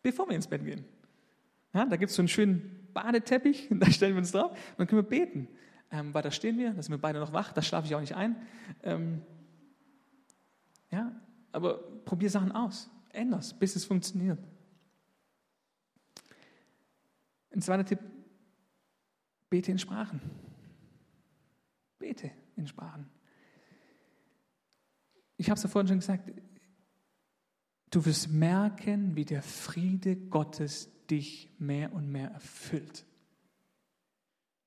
bevor 0.02 0.28
wir 0.28 0.36
ins 0.36 0.46
Bett 0.46 0.64
gehen. 0.64 0.84
Ja, 1.72 1.84
da 1.84 1.96
gibt 1.96 2.10
es 2.10 2.16
so 2.16 2.22
einen 2.22 2.28
schönen 2.28 2.88
Badeteppich, 2.92 3.68
da 3.70 3.90
stellen 3.90 4.14
wir 4.14 4.18
uns 4.18 4.32
drauf 4.32 4.52
und 4.52 4.78
dann 4.78 4.86
können 4.86 5.02
wir 5.02 5.08
beten. 5.08 5.48
Ähm, 5.90 6.14
weil 6.14 6.22
da 6.22 6.30
stehen 6.30 6.58
wir, 6.58 6.72
da 6.72 6.82
sind 6.82 6.92
wir 6.92 6.98
beide 7.00 7.20
noch 7.20 7.32
wach, 7.32 7.52
da 7.52 7.62
schlafe 7.62 7.86
ich 7.86 7.94
auch 7.94 8.00
nicht 8.00 8.16
ein. 8.16 8.36
Ähm, 8.82 9.22
ja, 10.94 11.12
aber 11.50 11.78
probier 12.04 12.30
Sachen 12.30 12.52
aus, 12.52 12.88
änder's, 13.10 13.52
bis 13.52 13.74
es 13.76 13.84
funktioniert. 13.84 14.38
Ein 17.50 17.60
zweiter 17.60 17.84
Tipp, 17.84 18.00
bete 19.50 19.72
in 19.72 19.78
Sprachen. 19.78 20.20
Bete 21.98 22.30
in 22.56 22.66
Sprachen. 22.66 23.08
Ich 25.36 25.50
habe 25.50 25.56
es 25.56 25.64
ja 25.64 25.68
vorhin 25.68 25.88
schon 25.88 25.98
gesagt, 25.98 26.30
du 27.90 28.04
wirst 28.04 28.30
merken, 28.30 29.16
wie 29.16 29.24
der 29.24 29.42
Friede 29.42 30.16
Gottes 30.16 30.90
dich 31.06 31.50
mehr 31.58 31.92
und 31.92 32.08
mehr 32.10 32.30
erfüllt. 32.30 33.04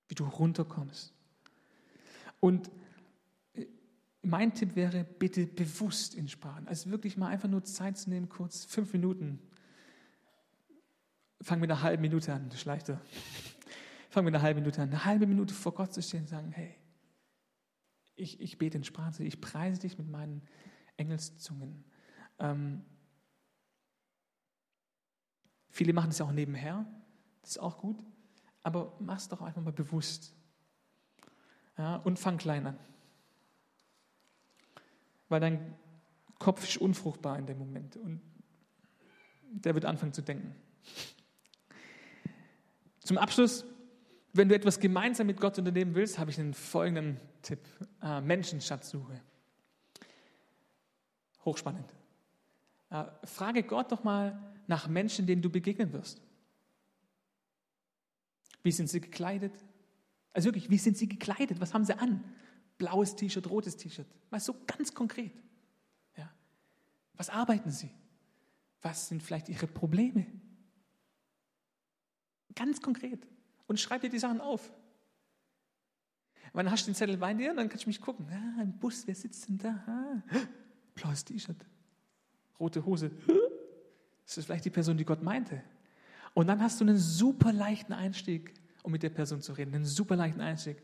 Wie 0.07 0.15
du 0.15 0.25
runterkommst. 0.25 1.13
Und 2.39 2.69
mein 4.27 4.53
Tipp 4.53 4.75
wäre, 4.75 5.03
bitte 5.03 5.47
bewusst 5.47 6.13
in 6.13 6.27
Sprachen. 6.27 6.67
Also 6.67 6.91
wirklich 6.91 7.17
mal 7.17 7.29
einfach 7.29 7.49
nur 7.49 7.63
Zeit 7.63 7.97
zu 7.97 8.09
nehmen, 8.09 8.29
kurz 8.29 8.65
fünf 8.65 8.93
Minuten. 8.93 9.39
Fang 11.41 11.59
mit 11.59 11.71
einer 11.71 11.81
halben 11.81 12.01
Minute 12.01 12.33
an, 12.33 12.49
das 12.49 12.59
ist 12.59 12.65
leichter. 12.65 13.01
Fang 14.09 14.25
mit 14.25 14.33
einer 14.33 14.43
halben 14.43 14.59
Minute 14.59 14.81
an. 14.81 14.89
Eine 14.89 15.05
halbe 15.05 15.27
Minute 15.27 15.53
vor 15.53 15.73
Gott 15.73 15.93
zu 15.93 16.01
stehen 16.01 16.21
und 16.21 16.27
sagen, 16.27 16.51
hey, 16.51 16.75
ich, 18.15 18.39
ich 18.41 18.57
bete 18.57 18.77
in 18.77 18.83
Sprachen, 18.83 19.25
ich 19.25 19.39
preise 19.39 19.81
dich 19.81 19.97
mit 19.97 20.09
meinen 20.09 20.41
Engelszungen. 20.97 21.85
Ähm, 22.39 22.83
viele 25.69 25.93
machen 25.93 26.09
das 26.09 26.17
ja 26.17 26.25
auch 26.25 26.31
nebenher, 26.31 26.85
das 27.41 27.51
ist 27.51 27.59
auch 27.59 27.77
gut, 27.77 28.03
aber 28.63 28.97
mach 28.99 29.17
es 29.17 29.27
doch 29.27 29.41
einfach 29.41 29.61
mal 29.61 29.71
bewusst. 29.71 30.35
Ja, 31.77 31.97
und 31.97 32.17
fang 32.17 32.37
klein 32.37 32.65
an. 32.65 32.79
Weil 35.29 35.39
dein 35.39 35.75
Kopf 36.39 36.63
ist 36.67 36.77
unfruchtbar 36.77 37.37
in 37.37 37.45
dem 37.45 37.57
Moment 37.57 37.97
und 37.97 38.21
der 39.51 39.73
wird 39.73 39.85
anfangen 39.85 40.13
zu 40.13 40.21
denken. 40.21 40.55
Zum 42.99 43.17
Abschluss, 43.17 43.65
wenn 44.33 44.49
du 44.49 44.55
etwas 44.55 44.79
gemeinsam 44.79 45.27
mit 45.27 45.39
Gott 45.39 45.57
unternehmen 45.57 45.95
willst, 45.95 46.19
habe 46.19 46.29
ich 46.29 46.39
einen 46.39 46.53
folgenden 46.53 47.19
Tipp. 47.41 47.59
Äh, 48.01 48.21
Menschenschatzsuche. 48.21 49.21
Hochspannend. 51.45 51.93
Äh, 52.89 53.05
frage 53.23 53.63
Gott 53.63 53.91
doch 53.91 54.03
mal 54.03 54.37
nach 54.67 54.87
Menschen, 54.87 55.25
denen 55.25 55.41
du 55.41 55.49
begegnen 55.49 55.93
wirst. 55.93 56.21
Wie 58.63 58.71
sind 58.71 58.89
sie 58.89 58.99
gekleidet? 58.99 59.53
Also 60.33 60.47
wirklich, 60.47 60.69
wie 60.69 60.77
sind 60.77 60.97
sie 60.97 61.07
gekleidet? 61.07 61.61
Was 61.61 61.73
haben 61.73 61.85
sie 61.85 61.97
an? 61.97 62.23
Blaues 62.77 63.15
T-Shirt, 63.15 63.49
rotes 63.49 63.77
T-Shirt. 63.77 64.07
Was 64.29 64.45
so 64.45 64.55
ganz 64.65 64.93
konkret. 64.93 65.33
Ja. 66.15 66.29
Was 67.15 67.29
arbeiten 67.29 67.71
sie? 67.71 67.89
Was 68.81 69.07
sind 69.07 69.23
vielleicht 69.23 69.49
ihre 69.49 69.67
Probleme? 69.67 70.25
Ganz 72.55 72.81
konkret. 72.81 73.27
Und 73.67 73.79
schreib 73.79 74.01
dir 74.01 74.09
die 74.09 74.19
Sachen 74.19 74.41
auf. 74.41 74.71
Dann 76.53 76.71
hast 76.71 76.87
du 76.87 76.91
den 76.91 76.95
Zettel 76.95 77.17
bei 77.17 77.33
dir 77.35 77.51
und 77.51 77.57
dann 77.57 77.69
kannst 77.69 77.85
du 77.85 77.89
mich 77.89 78.01
gucken. 78.01 78.27
Ah, 78.31 78.63
im 78.63 78.73
Bus, 78.79 79.05
wer 79.05 79.13
sitzt 79.13 79.47
denn 79.47 79.59
da? 79.59 79.83
Ah, 79.85 80.39
blaues 80.95 81.23
T-Shirt, 81.23 81.57
rote 82.59 82.83
Hose. 82.83 83.11
Das 84.25 84.37
ist 84.37 84.45
vielleicht 84.45 84.65
die 84.65 84.71
Person, 84.71 84.97
die 84.97 85.05
Gott 85.05 85.21
meinte. 85.21 85.63
Und 86.33 86.47
dann 86.47 86.61
hast 86.61 86.79
du 86.79 86.85
einen 86.85 86.97
super 86.97 87.53
leichten 87.53 87.93
Einstieg, 87.93 88.53
um 88.81 88.91
mit 88.91 89.03
der 89.03 89.09
Person 89.09 89.41
zu 89.41 89.53
reden. 89.53 89.75
Einen 89.75 89.85
super 89.85 90.15
leichten 90.15 90.41
Einstieg. 90.41 90.81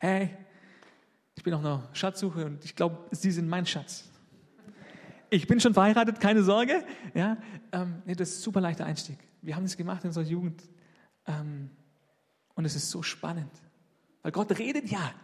Hey, 0.00 0.36
ich 1.36 1.42
bin 1.42 1.54
auf 1.54 1.60
einer 1.60 1.88
Schatzsuche 1.92 2.46
und 2.46 2.64
ich 2.64 2.76
glaube, 2.76 2.98
Sie 3.12 3.30
sind 3.30 3.48
mein 3.48 3.66
Schatz. 3.66 4.10
Ich 5.30 5.46
bin 5.46 5.60
schon 5.60 5.74
verheiratet, 5.74 6.20
keine 6.20 6.42
Sorge. 6.42 6.84
Ja, 7.14 7.36
ähm, 7.72 8.02
nee, 8.04 8.14
das 8.14 8.30
ist 8.30 8.40
ein 8.40 8.42
super 8.42 8.60
leichter 8.60 8.84
Einstieg. 8.84 9.18
Wir 9.42 9.56
haben 9.56 9.62
das 9.62 9.76
gemacht 9.76 10.02
in 10.04 10.08
unserer 10.08 10.24
Jugend 10.24 10.62
ähm, 11.26 11.70
und 12.54 12.64
es 12.64 12.74
ist 12.74 12.90
so 12.90 13.02
spannend, 13.02 13.52
weil 14.22 14.32
Gott 14.32 14.58
redet 14.58 14.90
ja. 14.90 15.14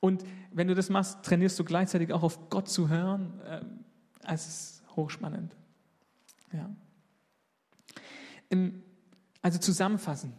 Und 0.00 0.24
wenn 0.52 0.68
du 0.68 0.74
das 0.74 0.90
machst, 0.90 1.24
trainierst 1.24 1.58
du 1.58 1.64
gleichzeitig 1.64 2.12
auch 2.12 2.22
auf 2.22 2.50
Gott 2.50 2.68
zu 2.68 2.90
hören. 2.90 3.40
Ähm, 3.46 3.84
es 4.26 4.46
ist 4.46 4.82
hochspannend. 4.96 5.56
Ja. 6.52 6.70
Also 9.42 9.58
zusammenfassend, 9.58 10.34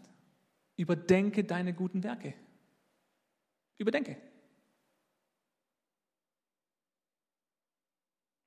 überdenke 0.78 1.44
deine 1.44 1.74
guten 1.74 2.04
Werke. 2.04 2.34
Überdenke. 3.78 4.18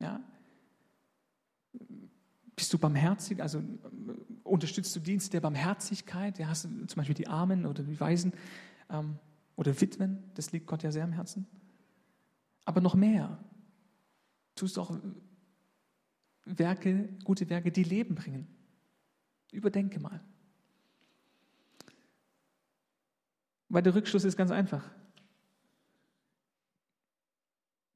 Ja? 0.01 0.21
Bist 2.59 2.73
du 2.73 2.79
barmherzig? 2.79 3.41
Also 3.41 3.63
unterstützt 4.43 4.95
du 4.97 4.99
Dienste 4.99 5.31
der 5.31 5.41
Barmherzigkeit? 5.41 6.41
Ja, 6.41 6.49
hast 6.49 6.65
du 6.65 6.87
zum 6.87 6.97
Beispiel 6.97 7.15
die 7.15 7.29
Armen 7.29 7.67
oder 7.67 7.85
die 7.85 8.01
Waisen 8.01 8.33
ähm, 8.91 9.17
oder 9.55 9.81
Witwen? 9.81 10.25
Das 10.35 10.51
liegt 10.51 10.67
Gott 10.67 10.83
ja 10.83 10.91
sehr 10.91 11.05
am 11.05 11.13
Herzen. 11.13 11.47
Aber 12.65 12.81
noch 12.81 12.97
mehr. 12.97 13.39
Tust 14.57 14.77
du 14.77 14.81
auch 14.81 14.99
Werke, 16.47 17.09
gute 17.23 17.49
Werke, 17.49 17.71
die 17.71 17.85
Leben 17.85 18.17
bringen. 18.17 18.49
Überdenke 19.53 20.01
mal. 20.01 20.21
Weil 23.69 23.85
der 23.85 23.95
Rückschluss 23.95 24.25
ist 24.25 24.37
ganz 24.37 24.51
einfach. 24.51 24.85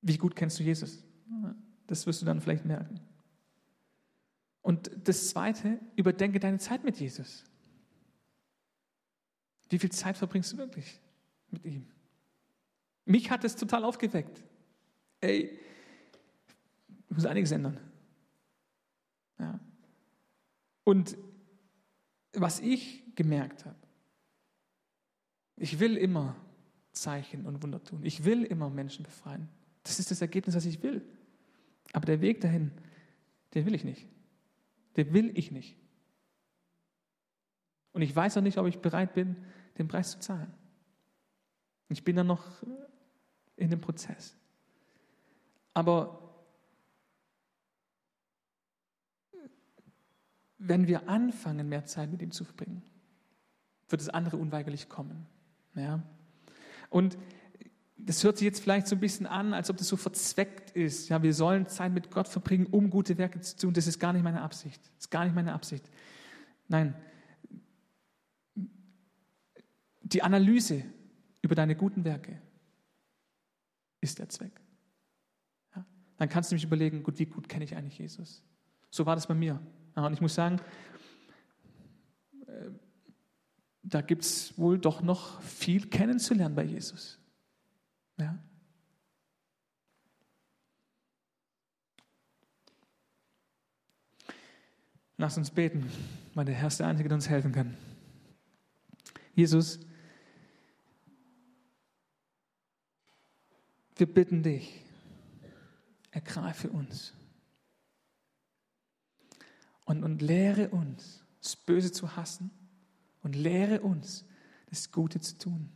Wie 0.03 0.19
gut 0.19 0.37
kennst 0.37 0.61
du 0.61 0.63
Jesus? 0.63 1.03
Das 1.89 2.07
wirst 2.07 2.23
du 2.23 2.27
dann 2.27 2.41
vielleicht 2.41 2.65
merken. 2.65 3.01
Und 4.73 4.91
das 5.05 5.29
Zweite, 5.29 5.79
überdenke 5.97 6.41
deine 6.41 6.59
Zeit 6.59 6.83
mit 6.83 6.99
Jesus. 6.99 7.45
Wie 9.69 9.79
viel 9.79 9.93
Zeit 9.93 10.17
verbringst 10.17 10.51
du 10.55 10.57
wirklich 10.57 10.99
mit 11.51 11.63
ihm? 11.67 11.87
Mich 13.05 13.31
hat 13.31 13.45
es 13.45 13.55
total 13.55 13.85
aufgeweckt. 13.85 14.43
Ey, 15.21 15.61
ich 17.11 17.17
muss 17.17 17.27
einiges 17.27 17.53
ändern. 17.53 17.79
Ja. 19.39 19.61
Und 20.85 21.19
was 22.33 22.61
ich 22.61 23.03
gemerkt 23.15 23.67
habe, 23.67 23.77
ich 25.57 25.81
will 25.81 25.99
immer 25.99 26.35
Zeichen 26.93 27.45
und 27.45 27.63
Wunder 27.63 27.85
tun. 27.85 28.03
Ich 28.05 28.25
will 28.25 28.43
immer 28.45 28.71
Menschen 28.71 29.03
befreien. 29.03 29.51
Das 29.83 29.99
ist 29.99 30.11
das 30.11 30.23
Ergebnis, 30.23 30.57
was 30.57 30.65
ich 30.65 30.83
will. 30.83 31.07
Aber 31.93 32.07
der 32.07 32.23
Weg 32.23 32.41
dahin, 32.41 32.71
den 33.53 33.67
will 33.67 33.75
ich 33.75 33.85
nicht. 33.85 34.09
Den 34.97 35.13
will 35.13 35.37
ich 35.37 35.51
nicht. 35.51 35.77
Und 37.93 38.03
ich 38.03 38.15
weiß 38.15 38.37
auch 38.37 38.43
nicht, 38.43 38.59
ob 38.59 38.67
ich 38.67 38.79
bereit 38.79 39.15
bin, 39.15 39.37
den 39.79 39.89
Preis 39.89 40.13
zu 40.13 40.21
zahlen. 40.21 40.53
Ich 41.89 42.05
bin 42.05 42.17
dann 42.17 42.27
noch 42.27 42.63
in 43.57 43.71
dem 43.71 43.81
Prozess. 43.81 44.37
Aber 45.75 46.19
wenn 50.59 50.87
wir 50.87 51.09
anfangen, 51.09 51.69
mehr 51.69 51.85
Zeit 51.85 52.11
mit 52.11 52.23
ihm 52.23 52.31
zu 52.31 52.45
verbringen, 52.45 52.83
wird 53.89 54.01
das 54.01 54.09
andere 54.09 54.37
unweigerlich 54.37 54.89
kommen. 54.89 55.27
Ja? 55.75 56.03
Und 56.89 57.19
das 58.05 58.25
hört 58.25 58.39
sich 58.39 58.45
jetzt 58.45 58.61
vielleicht 58.61 58.89
so 58.89 58.97
ein 58.97 59.01
bisschen 59.01 59.27
an, 59.27 59.55
als 59.55 59.71
ob 59.71 59.77
das 59.77 59.87
so 59.87 59.97
verzweckt 59.97 60.71
ist. 60.71 61.09
Ja, 61.09 61.23
wir 61.23 61.33
sollen 61.33 61.69
Zeit 61.69 61.93
mit 61.93 62.11
Gott 62.11 62.27
verbringen, 62.27 62.67
um 62.67 62.91
gute 62.91 63.17
Werke 63.17 63.41
zu 63.41 63.57
tun. 63.57 63.75
Das 63.75 63.87
ist 63.87 64.01
gar 64.01 64.13
nicht 64.13 64.23
meine 64.23 64.43
Absicht. 64.43 64.81
Das 64.97 65.07
ist 65.07 65.11
gar 65.11 65.25
nicht 65.25 65.35
meine 65.35 65.53
Absicht. 65.53 65.89
Nein. 66.69 66.95
Die 70.03 70.23
Analyse 70.23 70.85
über 71.43 71.55
deine 71.55 71.77
guten 71.77 72.05
Werke 72.05 72.41
ist 74.01 74.19
der 74.19 74.29
Zweck. 74.29 74.61
Ja? 75.77 75.87
Dann 76.17 76.29
kannst 76.29 76.51
du 76.51 76.55
nämlich 76.55 76.65
überlegen, 76.65 77.05
gut, 77.05 77.19
wie 77.21 77.27
gut 77.27 77.49
kenne 77.49 77.65
ich 77.65 77.77
eigentlich 77.77 77.99
Jesus? 77.99 78.43
So 78.91 79.07
war 79.07 79.15
das 79.15 79.29
bei 79.29 79.35
mir. 79.35 79.61
Ja, 79.97 80.07
und 80.07 80.13
ich 80.13 80.21
muss 80.21 80.35
sagen, 80.35 80.61
äh, 82.47 82.71
da 83.85 84.01
gibt 84.01 84.23
es 84.23 84.59
wohl 84.59 84.79
doch 84.79 85.03
noch 85.03 85.41
viel 85.41 85.89
kennenzulernen 85.89 86.55
bei 86.55 86.65
Jesus. 86.65 87.22
Ja? 88.19 88.39
Lass 95.17 95.39
uns 95.39 95.51
beten, 95.51 95.89
weil 96.35 96.45
der 96.45 96.55
Herr 96.55 96.69
ist 96.69 96.81
der 96.81 96.89
Einzige, 96.89 97.09
der 97.09 97.17
uns 97.17 97.29
helfen 97.29 97.53
kann. 97.53 97.77
Jesus, 99.35 99.79
wir 103.97 104.13
bitten 104.13 104.43
dich, 104.43 104.85
ergreife 106.11 106.69
uns 106.71 107.15
und, 109.85 110.03
und 110.03 110.23
lehre 110.23 110.71
uns, 110.71 111.25
das 111.41 111.57
Böse 111.57 111.93
zu 111.93 112.17
hassen 112.17 112.51
und 113.23 113.37
lehre 113.37 113.81
uns, 113.81 114.25
das 114.71 114.91
Gute 114.91 115.21
zu 115.21 115.39
tun. 115.39 115.71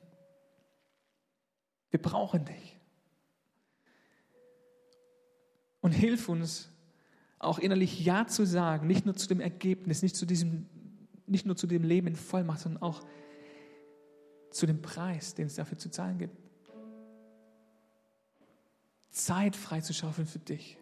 Wir 1.91 2.01
brauchen 2.01 2.45
dich. 2.45 2.79
Und 5.81 5.93
hilf 5.93 6.29
uns, 6.29 6.69
auch 7.39 7.59
innerlich 7.59 8.05
Ja 8.05 8.27
zu 8.27 8.47
sagen, 8.47 8.87
nicht 8.87 9.05
nur 9.05 9.15
zu 9.15 9.29
dem 9.29 9.41
Ergebnis, 9.41 10.03
nicht, 10.03 10.17
zu 10.17 10.27
diesem, 10.27 10.67
nicht 11.27 11.47
nur 11.47 11.57
zu 11.57 11.67
dem 11.67 11.85
Leben 11.85 12.07
in 12.09 12.17
Vollmacht, 12.17 12.61
sondern 12.61 12.83
auch 12.83 13.07
zu 14.51 14.67
dem 14.67 14.83
Preis, 14.83 15.35
den 15.35 15.47
es 15.47 15.55
dafür 15.55 15.79
zu 15.79 15.91
zahlen 15.91 16.19
gibt. 16.19 16.37
Zeit 19.11 19.55
freizuschaufeln 19.55 20.27
für 20.27 20.39
dich. 20.39 20.79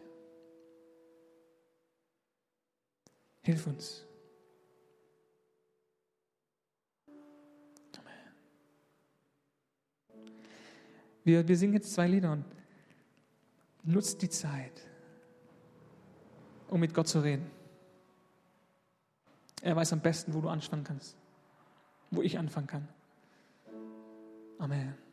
Hilf 3.41 3.67
uns. 3.67 4.05
Wir, 11.25 11.45
wir 11.47 11.57
singen 11.57 11.73
jetzt 11.73 11.91
zwei 11.93 12.07
Lieder 12.07 12.31
und 12.31 12.45
nutzt 13.83 14.21
die 14.21 14.29
Zeit, 14.29 14.87
um 16.69 16.79
mit 16.79 16.93
Gott 16.93 17.07
zu 17.07 17.19
reden. 17.19 17.49
Er 19.61 19.75
weiß 19.75 19.91
am 19.93 20.01
besten, 20.01 20.33
wo 20.35 20.41
du 20.41 20.49
anfangen 20.49 20.83
kannst, 20.83 21.17
wo 22.11 22.21
ich 22.21 22.37
anfangen 22.37 22.67
kann. 22.67 22.87
Amen. 24.59 25.04